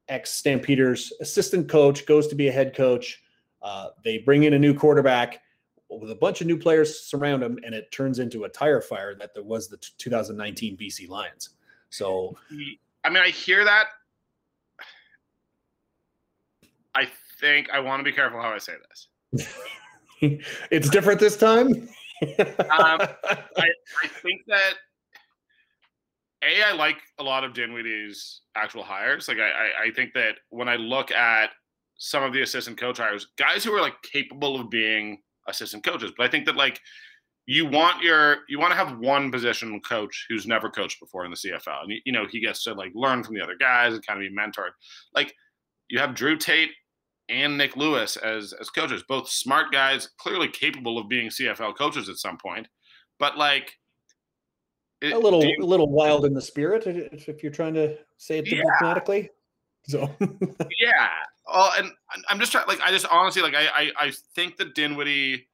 [0.08, 3.22] ex Stampeders assistant coach goes to be a head coach.
[3.60, 5.40] Uh, they bring in a new quarterback
[5.90, 9.14] with a bunch of new players surround him, and it turns into a tire fire
[9.14, 11.50] that there was the t- 2019 BC Lions.
[11.90, 12.36] So
[13.04, 13.86] I mean, I hear that.
[16.94, 17.08] I
[17.40, 19.48] think I want to be careful how I say this.
[20.70, 21.66] it's different this time.
[21.68, 21.88] Um,
[22.68, 24.74] I think that
[26.42, 29.28] a I like a lot of Dinwiddie's actual hires.
[29.28, 31.50] Like I, I, I think that when I look at
[31.96, 35.18] some of the assistant coach hires, guys who are like capable of being
[35.48, 36.80] assistant coaches, but I think that like
[37.46, 41.30] you want your you want to have one position coach who's never coached before in
[41.30, 44.06] the CFL, and you, know he gets to like learn from the other guys and
[44.06, 44.70] kind of be mentored.
[45.14, 45.34] Like
[45.88, 46.70] you have Drew Tate
[47.30, 52.08] and Nick Lewis as as coaches, both smart guys, clearly capable of being CFL coaches
[52.08, 52.68] at some point,
[53.18, 53.72] but like
[55.00, 57.96] it- a little you- a little wild in the spirit if, if you're trying to
[58.18, 58.62] say it Yeah.
[59.88, 60.08] So
[60.80, 61.08] yeah.
[61.46, 61.90] Oh, and
[62.28, 62.66] I'm just trying.
[62.68, 63.54] Like, I just honestly like.
[63.54, 65.48] I I, I think that Dinwiddie.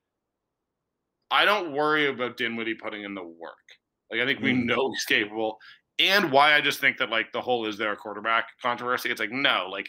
[1.30, 3.56] I don't worry about Dinwiddie putting in the work.
[4.10, 4.64] Like, I think we Mm.
[4.66, 5.58] know he's capable.
[5.98, 9.10] And why I just think that like the whole is there a quarterback controversy?
[9.10, 9.88] It's like no, like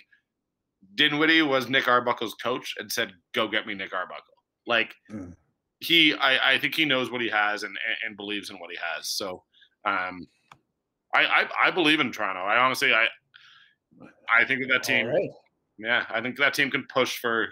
[0.96, 4.24] Dinwiddie was Nick Arbuckle's coach and said, "Go get me Nick Arbuckle."
[4.68, 5.36] Like Mm.
[5.80, 8.70] he, I, I think he knows what he has and and, and believes in what
[8.70, 9.10] he has.
[9.10, 9.44] So,
[9.86, 10.28] um,
[11.14, 12.42] I, I I believe in Toronto.
[12.42, 13.08] I honestly I
[14.34, 15.30] I think that team right.
[15.78, 17.50] yeah, I think that team can push for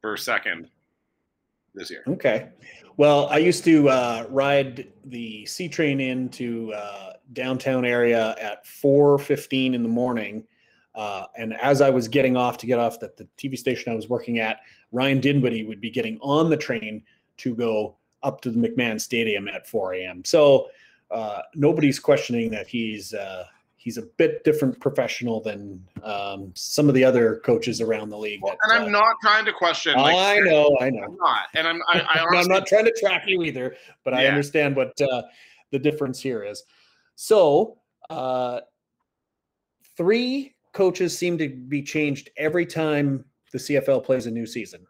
[0.00, 0.68] for second
[1.74, 2.02] this year.
[2.06, 2.48] Okay.
[2.96, 9.74] Well, I used to uh, ride the C train into uh, downtown area at 4:15
[9.74, 10.46] in the morning,
[10.94, 13.96] uh, and as I was getting off to get off at the TV station I
[13.96, 14.60] was working at,
[14.92, 17.02] Ryan Dinwiddie would be getting on the train
[17.38, 20.24] to go up to the McMahon Stadium at 4 a.m.
[20.24, 20.68] So
[21.10, 23.44] uh, nobody's questioning that he's uh,
[23.84, 28.40] he's a bit different professional than um, some of the other coaches around the league.
[28.42, 29.94] Well, that, and I'm uh, not trying to question.
[29.94, 31.04] Like, I know, I know.
[31.04, 31.82] I'm not, and I'm.
[31.88, 35.22] I, I I'm not trying to track you either, but I understand what uh,
[35.70, 36.62] the difference here is.
[37.14, 37.76] So,
[38.08, 38.60] uh,
[39.98, 44.86] three coaches seem to be changed every time the CFL plays a new season.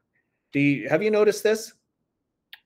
[0.53, 1.73] Do you have you noticed this?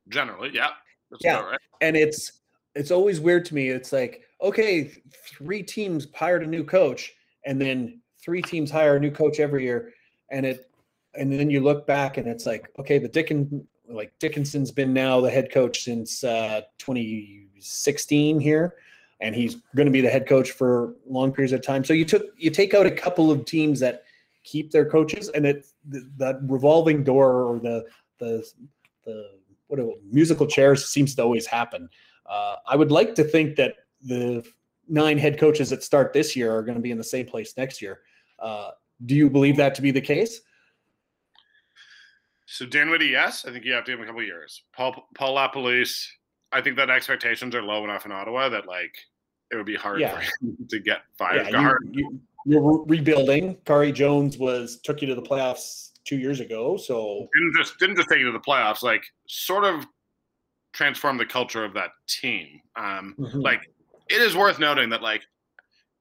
[0.09, 0.71] generally, yeah,
[1.11, 1.41] that's Yeah.
[1.41, 1.59] right.
[1.81, 2.33] And it's
[2.75, 3.69] it's always weird to me.
[3.71, 4.93] It's like okay,
[5.27, 7.13] three teams hired a new coach,
[7.45, 9.93] and then three teams hire a new coach every year,
[10.31, 10.71] and it
[11.15, 15.21] and then you look back and it's like okay, the Dickon like Dickinson's been now
[15.21, 18.75] the head coach since uh, 2016 here,
[19.21, 21.85] and he's going to be the head coach for long periods of time.
[21.85, 24.05] So you took you take out a couple of teams that
[24.45, 25.67] keep their coaches, and it
[26.19, 27.87] that revolving door or the
[28.19, 28.47] the
[29.05, 29.31] the
[29.69, 29.81] what
[30.11, 31.89] musical chairs seems to always happen.
[32.27, 34.45] Uh, I would like to think that the
[34.89, 37.55] nine head coaches that start this year are going to be in the same place
[37.57, 38.01] next year.
[38.39, 38.71] Uh,
[39.07, 40.41] do you believe that to be the case?
[42.47, 44.63] So Dinwiddie, yes, I think you have to give him a couple of years.
[44.75, 46.07] Paul Paul LaPolice,
[46.53, 48.95] I think that expectations are low enough in Ottawa that like
[49.53, 50.19] it would be hard Yeah.
[50.19, 51.49] for him to get fired.
[51.51, 53.57] Yeah, you, you, you're rebuilding.
[53.67, 57.97] Khari Jones was took you to the playoffs two years ago, so didn't just didn't
[57.97, 58.83] just take you to the playoffs.
[58.83, 59.87] Like sort of
[60.73, 62.61] transform the culture of that team.
[62.77, 63.43] Um, Mhm.
[63.43, 63.61] Like
[64.09, 65.23] it is worth noting that like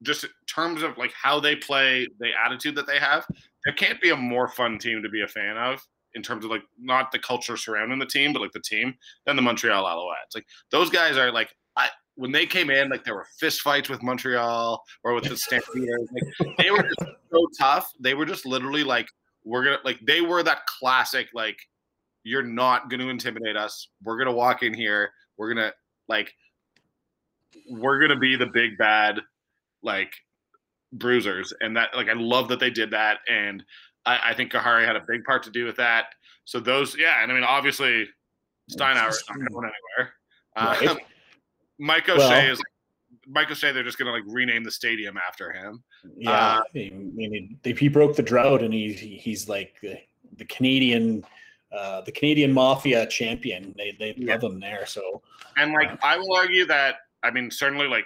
[0.03, 3.25] just in terms of like how they play, the attitude that they have,
[3.65, 5.81] there can't be a more fun team to be a fan of
[6.13, 8.95] in terms of like not the culture surrounding the team, but like the team
[9.25, 10.35] than the Montreal Alouettes.
[10.35, 13.89] Like those guys are like I when they came in, like there were fist fights
[13.89, 16.09] with Montreal or with the Stampeders.
[16.11, 16.99] Like, they were just
[17.31, 17.91] so tough.
[17.99, 19.07] They were just literally like,
[19.45, 21.57] we're gonna like they were that classic like,
[22.23, 23.89] you're not gonna intimidate us.
[24.03, 25.11] We're gonna walk in here.
[25.37, 25.71] We're gonna
[26.07, 26.33] like,
[27.69, 29.19] we're gonna be the big bad
[29.81, 30.13] like
[30.93, 33.63] bruisers, and that like I love that they did that, and
[34.05, 36.07] I, I think Khari had a big part to do with that.
[36.45, 38.07] So those, yeah, and I mean obviously
[38.71, 40.13] Steinauer's not going anywhere.
[40.57, 40.87] Right.
[40.87, 40.97] Um,
[41.79, 42.61] Mike O'Shea Well- is
[43.27, 43.71] Mike O'Shea.
[43.71, 45.83] They're just going to like rename the stadium after him.
[46.17, 49.97] Yeah, Uh, I mean, he, he broke the drought, and he he's like the,
[50.37, 51.23] the Canadian,
[51.71, 53.73] uh, the Canadian Mafia champion.
[53.77, 54.33] They they Yeah.
[54.33, 54.85] love him there.
[54.85, 55.21] So
[55.57, 58.05] And like I will argue that I mean certainly like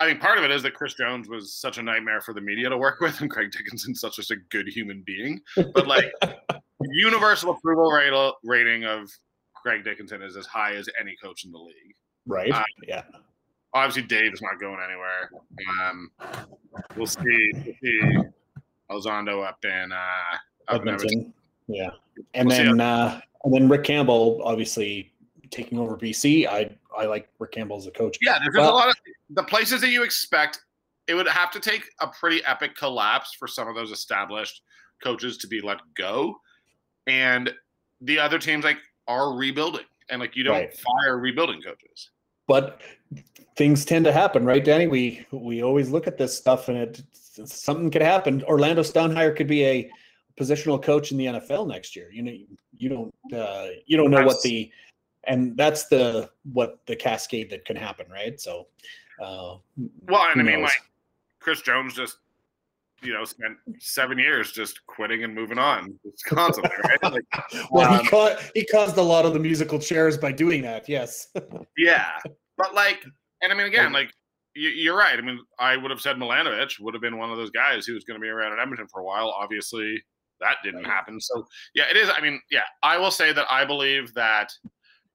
[0.00, 2.40] I think part of it is that Chris Jones was such a nightmare for the
[2.40, 5.40] media to work with, and Craig Dickinson's such just a good human being.
[5.56, 6.12] But like
[6.80, 8.12] universal approval rate,
[8.44, 9.10] rating of
[9.54, 11.94] Craig Dickinson is as high as any coach in the league.
[12.26, 13.02] right, Uh, yeah,
[13.74, 15.30] Obviously, Dave is not going anywhere.
[15.82, 16.10] Um,
[16.96, 17.50] we'll see.
[17.54, 18.00] We'll see
[18.90, 20.36] Elizondo up in uh,
[20.68, 21.08] up in Edmonton.
[21.10, 21.34] Edmonton,
[21.66, 21.90] yeah,
[22.34, 25.12] and We'll then uh, and then Rick Campbell obviously
[25.50, 26.46] taking over BC.
[26.46, 28.18] I I like Rick Campbell as a coach.
[28.22, 28.94] Yeah, there's Well- a lot of
[29.30, 30.60] the places that you expect.
[31.06, 34.62] It would have to take a pretty epic collapse for some of those established
[35.02, 36.36] coaches to be let go,
[37.06, 37.52] and
[38.00, 40.76] the other teams like are rebuilding, and like you don't Right.
[40.76, 42.10] fire rebuilding coaches.
[42.46, 42.80] but
[43.56, 44.86] things tend to happen, right, Danny?
[44.86, 47.02] We we always look at this stuff, and it
[47.44, 48.42] something could happen.
[48.44, 49.90] Orlando Steinauer could be a
[50.40, 52.10] positional coach in the NFL next year.
[52.12, 52.32] You know,
[52.78, 54.70] you don't uh, you don't know what the
[55.28, 58.40] and that's the what the cascade that can happen, right?
[58.40, 58.66] So,
[59.22, 59.56] uh,
[60.08, 60.70] Well, and I mean, knows?
[60.70, 60.82] like
[61.40, 62.18] Chris Jones just
[63.02, 67.12] you know spent seven years just quitting and moving on constantly, right?
[67.12, 67.24] Like,
[67.70, 70.88] well, um, he caused he caused a lot of the musical chairs by doing that.
[70.88, 71.28] Yes,
[71.76, 72.18] Yeah,
[72.56, 73.04] but like,
[73.42, 74.10] and I mean, again, like
[74.54, 75.18] you, you're right.
[75.18, 77.94] I mean, I would have said Milanovich would have been one of those guys who
[77.94, 79.28] was going to be around in Edmonton for a while.
[79.28, 80.02] Obviously,
[80.40, 81.20] that didn't happen.
[81.20, 82.10] So yeah, it is.
[82.16, 84.50] I mean, yeah, I will say that I believe that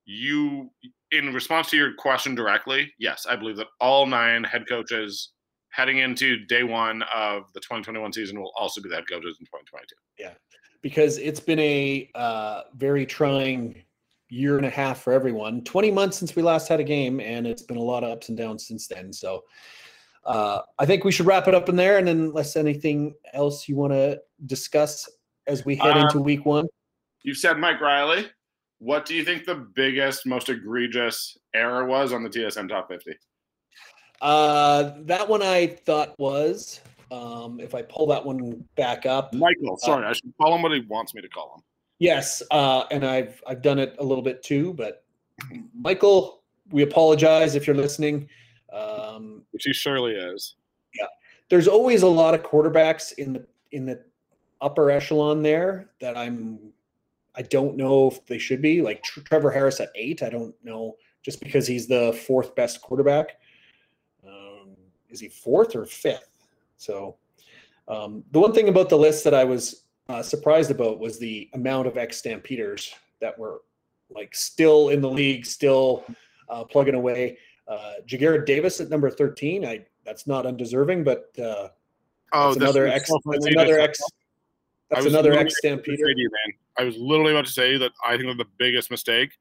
[0.06, 0.70] you,
[1.12, 5.32] in response to your question directly, yes, I believe that all nine head coaches
[5.70, 9.46] heading into day one of the 2021 season will also be the head coaches in
[9.46, 9.96] 2022.
[10.20, 10.34] Yeah,
[10.82, 13.84] because it's been a uh, very trying
[14.30, 15.64] year and a half for everyone.
[15.64, 18.30] 20 months since we last had a game, and it's been a lot of ups
[18.30, 19.14] and downs since then.
[19.14, 19.44] So
[20.26, 21.98] uh, I think we should wrap it up in there.
[21.98, 25.10] And then, unless anything else you want to discuss
[25.48, 26.68] as we head Um, into week one.
[27.22, 28.28] You said Mike Reilly.
[28.84, 33.18] What do you think the biggest, most egregious error was on the TSN top 50?
[34.22, 39.78] Uh, that one I thought was, um, if I pull that one back up, Michael,
[39.78, 41.64] sorry, I should call him what he wants me to call him.
[42.00, 44.74] Yes, uh, and I've I've done it a little bit too.
[44.74, 45.06] But
[45.74, 48.28] Michael, we apologize if you're listening.
[48.74, 50.56] Um, Which he surely is.
[51.00, 51.08] Yeah,
[51.50, 54.04] there's always a lot of quarterbacks in the in the
[54.60, 56.73] upper echelon there that I'm
[57.36, 60.24] I don't know if they should be like Tr- Trevor Harris at eight.
[60.24, 63.38] I don't know just because he's the fourth best quarterback.
[64.28, 64.76] Um,
[65.10, 66.30] is he fourth or fifth?
[66.78, 67.18] So
[67.88, 71.50] um, the one thing about the list that I was uh, surprised about was the
[71.54, 73.62] amount of ex Stampeders that were
[74.10, 76.06] like still in the league, still
[76.50, 77.38] uh, plugging away.
[77.68, 79.66] Uh, Ja'Gared Davis at number thirteen.
[79.66, 81.70] I that's not undeserving, but uh,
[82.34, 83.10] Oh, that's another ex.
[83.26, 84.02] That's another ex.
[84.90, 86.06] That's another ex Stampeder.
[86.78, 89.32] I was literally about to say that I think that the biggest mistake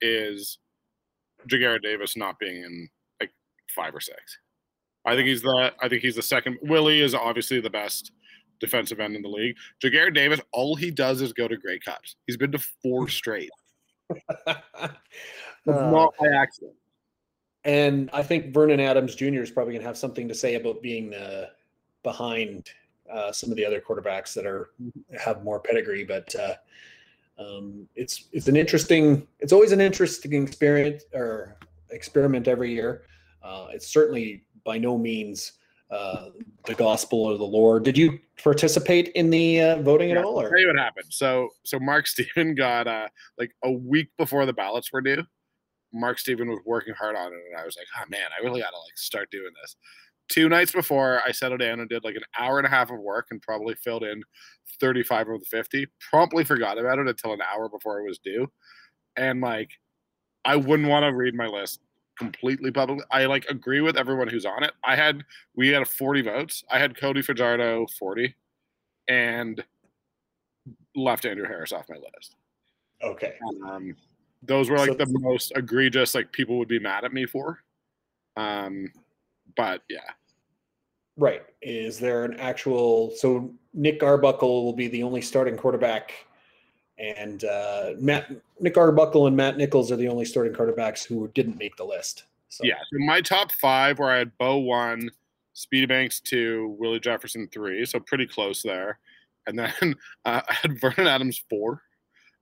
[0.00, 0.58] is
[1.48, 2.88] Ja'Gared Davis not being in
[3.20, 3.30] like
[3.74, 4.38] five or six.
[5.04, 6.58] I think he's the I think he's the second.
[6.62, 8.12] Willie is obviously the best
[8.60, 9.56] defensive end in the league.
[9.82, 12.16] Ja'Gared Davis, all he does is go to Grey Cups.
[12.26, 13.50] He's been to four straight.
[15.68, 16.76] Uh, not by accident.
[17.64, 19.40] and I think Vernon Adams Jr.
[19.42, 21.50] is probably going to have something to say about being the
[22.04, 22.70] behind
[23.10, 24.70] uh, some of the other quarterbacks that are
[25.18, 26.04] have more pedigree.
[26.04, 26.54] But uh,
[27.38, 29.26] um, it's it's an interesting.
[29.40, 31.56] It's always an interesting experience or
[31.90, 33.02] experiment every year.
[33.42, 35.52] Uh, it's certainly by no means
[35.90, 36.30] uh,
[36.66, 37.84] the gospel or the Lord.
[37.84, 40.38] Did you participate in the uh, voting Yeah, at all?
[40.40, 41.06] I'll Or tell you what happened.
[41.10, 45.22] So so Mark Steven got uh like a week before the ballots were due.
[45.92, 48.60] Mark Steven was working hard on it, and I was like, oh man, I really
[48.60, 49.76] gotta like start doing this.
[50.28, 52.98] Two nights before, I settled down and did like an hour and a half of
[52.98, 54.22] work and probably filled in
[54.80, 55.86] 35 of the 50.
[56.10, 58.50] Promptly forgot about it until an hour before it was due.
[59.16, 59.70] And like
[60.44, 61.80] I wouldn't want to read my list
[62.18, 63.04] completely publicly.
[63.10, 64.72] I like agree with everyone who's on it.
[64.84, 65.22] I had
[65.54, 66.64] we had 40 votes.
[66.70, 68.34] I had Cody Fajardo 40
[69.08, 69.62] and
[70.96, 72.34] left Andrew Harris off my list.
[73.02, 73.34] Okay.
[73.64, 73.94] Um,
[74.42, 77.60] those were like So- the most egregious like people would be mad at me for.
[78.36, 78.92] Um,
[79.56, 80.10] but yeah,
[81.16, 81.42] Right.
[81.62, 86.12] Is there an actual so Nick Arbuckle will be the only starting quarterback
[86.98, 88.30] and uh Matt
[88.60, 92.24] Nick Arbuckle and Matt Nichols are the only starting quarterbacks who didn't make the list.
[92.48, 92.78] So yeah.
[92.92, 95.10] So my top five where I had Bo one,
[95.54, 98.98] Speedy Banks two, Willie Jefferson three, so pretty close there,
[99.46, 99.72] and then
[100.26, 101.82] uh, I had Vernon Adams four,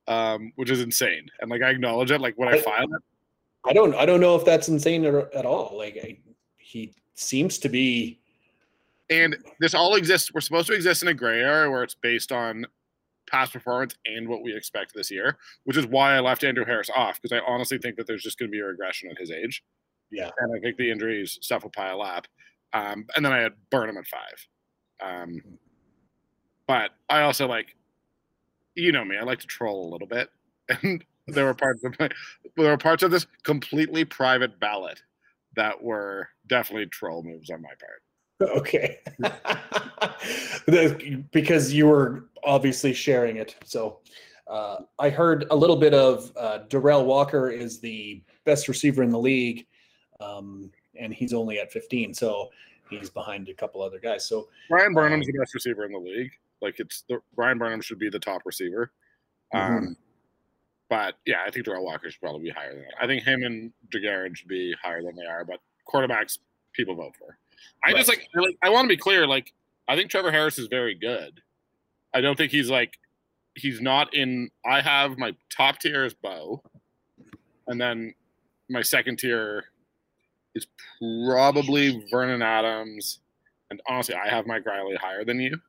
[0.08, 1.28] um, which is insane.
[1.40, 3.02] And like I acknowledge it, like when I I- filed it,
[3.64, 5.78] I don't I don't know if that's insane at, at all.
[5.78, 6.18] Like I,
[6.58, 8.20] he seems to be
[9.10, 10.32] and this all exists.
[10.32, 12.66] We're supposed to exist in a gray area where it's based on
[13.30, 16.90] past performance and what we expect this year, which is why I left Andrew Harris
[16.94, 19.30] off because I honestly think that there's just going to be a regression at his
[19.30, 19.62] age.
[20.10, 20.30] Yeah.
[20.38, 22.26] and I think the injuries stuff will pile up.
[22.72, 24.46] Um, and then I had Burnham at five.
[25.02, 25.42] Um,
[26.66, 27.74] but I also like,
[28.74, 30.30] you know me, I like to troll a little bit,
[30.82, 32.08] and there were parts of my,
[32.56, 35.02] there were parts of this completely private ballot
[35.56, 38.02] that were definitely troll moves on my part.
[38.58, 38.98] okay.
[41.32, 43.56] Because you were obviously sharing it.
[43.64, 44.00] So
[44.46, 49.10] uh, I heard a little bit of uh, Derel Walker is the best receiver in
[49.10, 49.66] the league,
[50.20, 52.48] um, and he's only at 15, so
[52.90, 54.26] he's behind a couple other guys.
[54.28, 56.32] So Bryan Burnham's Um, the best receiver in the league.
[56.60, 58.92] Like it's the Bryan Burnham should be the top receiver.
[59.54, 59.78] Mhm.
[59.78, 59.96] Um,
[60.88, 62.94] but yeah, I think Derel Walker should probably be higher than that.
[63.00, 65.44] I think him and Ja'Gared should be higher than they are.
[65.44, 66.38] But quarterbacks,
[66.72, 67.38] people vote for.
[67.84, 68.18] I just Right.
[68.18, 69.26] like I, like I want to be clear.
[69.26, 69.52] Like
[69.88, 71.40] I think Trevor Harris is very good.
[72.12, 72.98] I don't think he's like
[73.54, 74.50] he's not in.
[74.66, 76.62] I have my top tier is Bo,
[77.66, 78.14] and then
[78.68, 79.64] my second tier
[80.54, 80.66] is
[80.98, 83.20] probably Vernon Adams,
[83.70, 85.60] and honestly, I have Mike Reilly higher than you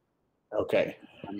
[0.53, 0.95] okay,
[1.27, 1.39] um,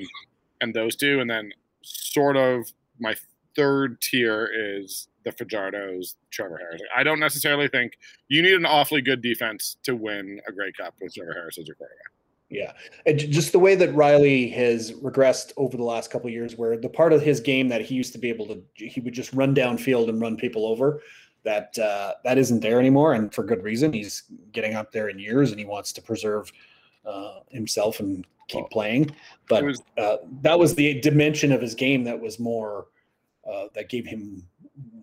[0.62, 1.52] and those two, and then
[1.84, 3.16] sort of my
[3.56, 6.82] third tier is the Fajardo's, Trevor Harris.
[6.95, 7.97] I don't necessarily think
[8.28, 11.66] you need an awfully good defense to win a Grey Cup with Trevor Harris as
[11.68, 12.12] your quarterback.
[12.49, 12.74] yeah,
[13.06, 16.78] and just the way that Reilly has regressed over the last couple of years, where
[16.78, 19.34] the part of his game that he used to be able to, he would just
[19.34, 21.01] run downfield and run people over.
[21.43, 23.93] That uh, that isn't there anymore, and for good reason.
[23.93, 26.51] He's getting up there in years, and he wants to preserve
[27.06, 29.16] uh, himself and keep Well, playing.
[29.47, 32.88] But was- uh, that was the dimension of his game that was more
[33.50, 34.43] uh, that gave him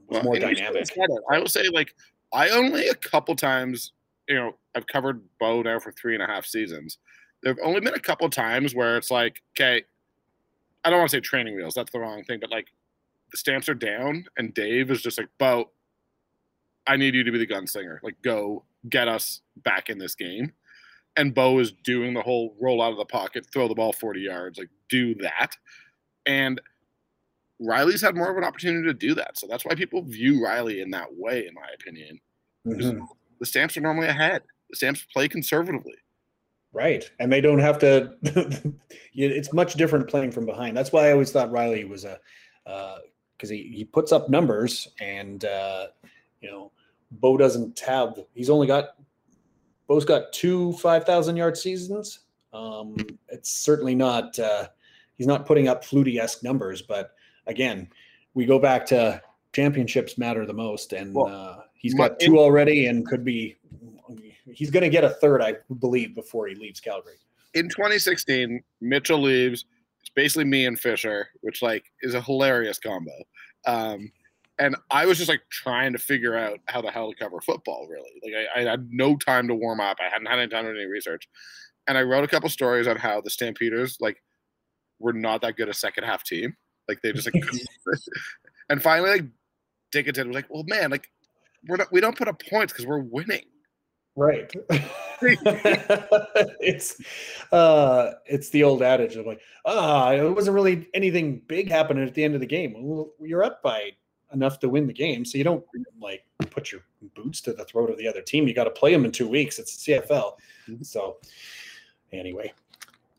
[0.08, 0.88] Well, more dynamic.
[1.30, 1.94] I will say, like,
[2.32, 3.92] I only a couple times,
[4.28, 6.98] you know, I've covered Bo now for three and a half seasons.
[7.42, 9.82] There have only been a couple times where it's like, okay,
[10.84, 12.68] I don't want to say training wheels, that's the wrong thing, but like
[13.32, 15.70] the stamps are down, and Dave is just like, Bo,
[16.86, 17.98] I need you to be the gunslinger.
[18.02, 20.52] Like, go get us back in this game.
[21.16, 24.20] And Bo is doing the whole roll out of the pocket, throw the ball 40
[24.20, 25.56] yards, like, do that.
[26.26, 26.60] And
[27.66, 29.38] Reilly's had more of an opportunity to do that.
[29.38, 32.20] So that's why people view Reilly in that way, in my opinion.
[32.66, 33.06] Mhm.
[33.38, 34.42] The Stamps are normally ahead.
[34.70, 35.96] The Stamps play conservatively.
[36.72, 37.10] Right.
[37.18, 38.16] And they don't have to
[39.14, 40.76] it's much different playing from behind.
[40.76, 42.18] That's why I always thought Reilly was a
[42.64, 45.88] because he, he puts up numbers and uh,
[46.40, 46.72] you know,
[47.10, 48.96] Bo doesn't have he's only got
[49.86, 52.20] Bo's got two five thousand yard seasons.
[52.52, 52.96] Um,
[53.28, 54.68] it's certainly not uh,
[55.18, 57.12] he's not putting up flutie esque numbers, but
[57.46, 57.88] again,
[58.34, 59.20] we go back to
[59.52, 63.56] championships matter the most, and Well, uh, he's got two already and could be
[64.46, 67.16] he's going to get a third, I believe, before he leaves Calgary.
[67.54, 69.64] In 2016, Mitchell leaves.
[70.00, 73.12] It's basically me and Fisher, which like is a hilarious combo.
[73.66, 74.10] Um,
[74.58, 77.86] and I was just like trying to figure out how the hell to cover football.
[77.88, 79.98] Really, like I, I had no time to warm up.
[80.00, 81.28] I hadn't had any time to do any research,
[81.86, 84.22] and I wrote a couple stories on how the Stampeders like
[84.98, 86.56] were not that good a second half team.
[86.88, 87.44] Like they just like,
[88.68, 89.24] and finally like
[89.92, 91.08] Dickinson was like, "Well, man, like
[91.68, 93.44] we're not we don't put up points because we're winning."
[94.14, 94.52] Right.
[96.60, 97.00] it's
[97.50, 102.12] uh it's the old adage of like, ah, it wasn't really anything big happening at
[102.14, 102.74] the end of the game.
[102.76, 103.92] Well, you're up by
[104.34, 105.64] enough to win the game, so you don't
[106.00, 106.82] like put your
[107.14, 108.46] boots to the throat of the other team.
[108.46, 109.58] You got to play them in two weeks.
[109.58, 110.34] It's the CFL.
[110.68, 110.84] Mhm.
[110.84, 111.16] So
[112.12, 112.52] anyway.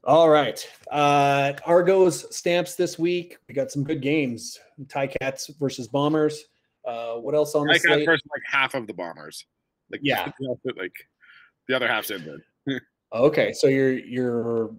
[0.04, 0.68] All right.
[0.92, 3.38] Uh Argos stamps this week.
[3.48, 4.60] We got some good games.
[4.90, 6.46] Cats versus Bombers.
[6.86, 8.06] Uh what else on the I slate?
[8.06, 9.46] first like half of the bombers.
[9.92, 10.32] Like Yeah.
[10.78, 10.94] like
[11.68, 12.82] the other half's in there.
[13.14, 14.72] Okay, so you're you're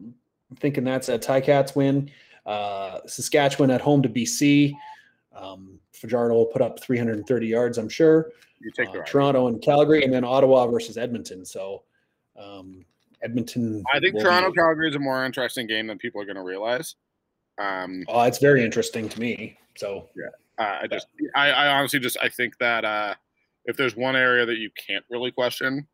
[0.59, 2.11] thinking that's a Cats win.
[2.45, 4.75] Uh, Saskatchewan at home to BC.
[5.37, 8.33] Um, Fajardo will put up 330 yards, I'm sure.
[8.61, 9.05] You take Uh.
[9.07, 11.45] Toronto and Calgary, and then Ottawa versus Edmonton.
[11.45, 11.85] So
[12.37, 12.85] um,
[13.25, 13.83] Edmonton.
[13.93, 16.95] I think Toronto Calgary is a more interesting game than people are going to realize.
[17.59, 19.59] Um, Oh, it's very interesting to me.
[19.77, 20.09] So
[20.59, 23.15] uh, I just, I, I honestly just, I think that uh,
[23.65, 25.87] if there's one area that you can't really question,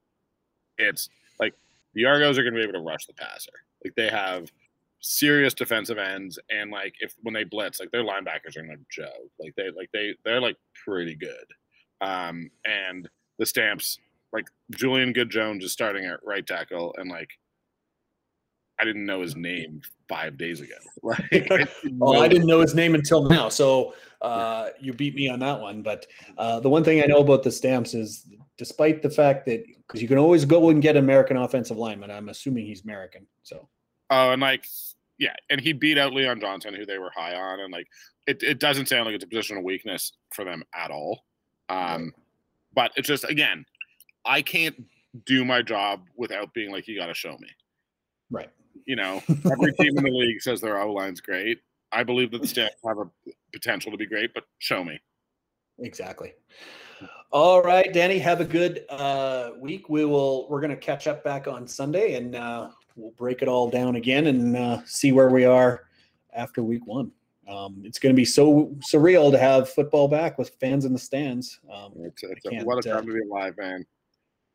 [0.76, 1.09] it's
[1.39, 1.55] like
[1.95, 3.53] the Argos are going to be able to rush the passer.
[3.85, 4.51] Like they have
[5.01, 8.85] serious defensive ends, and like if when they blitz, like their linebackers are going to
[8.91, 9.31] joke.
[9.39, 11.47] Like they, like they, they're like pretty good.
[12.01, 13.09] Um, and
[13.39, 13.99] the Stamps,
[14.33, 17.31] like Julian Good Jones is starting at right tackle, and like
[18.81, 20.74] I didn't know his name five days ago.
[21.03, 21.68] Like,
[22.01, 23.49] Oh, I didn't know his name until now.
[23.49, 25.83] So uh, you beat me on that one.
[25.83, 26.07] But
[26.39, 28.26] uh, the one thing I know about the Stamps is,
[28.57, 32.28] despite the fact that because you can always go and get American offensive lineman, I'm
[32.31, 33.26] assuming he's American.
[33.43, 33.68] So
[34.11, 34.66] Oh, and like,
[35.18, 37.87] yeah, and he beat out Leon Johnson, who they were high on, and like,
[38.26, 41.24] it, it doesn't sound like it's a position of weakness for them at all.
[41.68, 42.12] Um,
[42.74, 43.64] but it's just again,
[44.24, 44.84] I can't
[45.26, 47.48] do my job without being like, you got to show me.
[48.30, 48.50] right.
[48.86, 51.58] You know, every team in the league says their O line's great.
[51.92, 53.10] I believe that the Stamps have a
[53.52, 55.00] potential to be great, but show me.
[55.80, 56.34] Exactly.
[57.32, 59.88] All right, Danny, have a good uh, week.
[59.88, 60.48] We will.
[60.48, 63.96] We're going to catch up back on Sunday, and uh, we'll break it all down
[63.96, 65.84] again and uh, see where we are
[66.32, 67.12] after week one.
[67.48, 70.98] Um, it's going to be so surreal to have football back with fans in the
[70.98, 71.58] stands.
[71.72, 73.84] Um, It's, it's a, what a uh, time to be alive, man.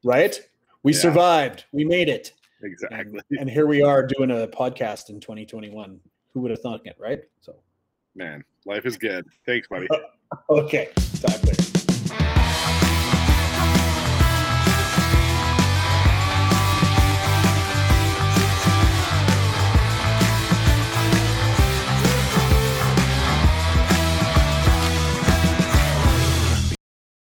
[0.06, 0.40] Right?
[0.84, 1.00] We Yeah.
[1.00, 1.66] survived.
[1.74, 2.32] We made it.
[2.62, 6.00] Exactly, And, and here we are doing a podcast in 2021.
[6.34, 7.22] Who would have thought it, right?
[7.42, 7.56] So,
[8.16, 8.44] man.
[8.66, 9.26] Life is good.
[9.46, 9.88] Thanks, buddy.
[10.50, 10.90] okay.
[11.22, 11.65] Talk later.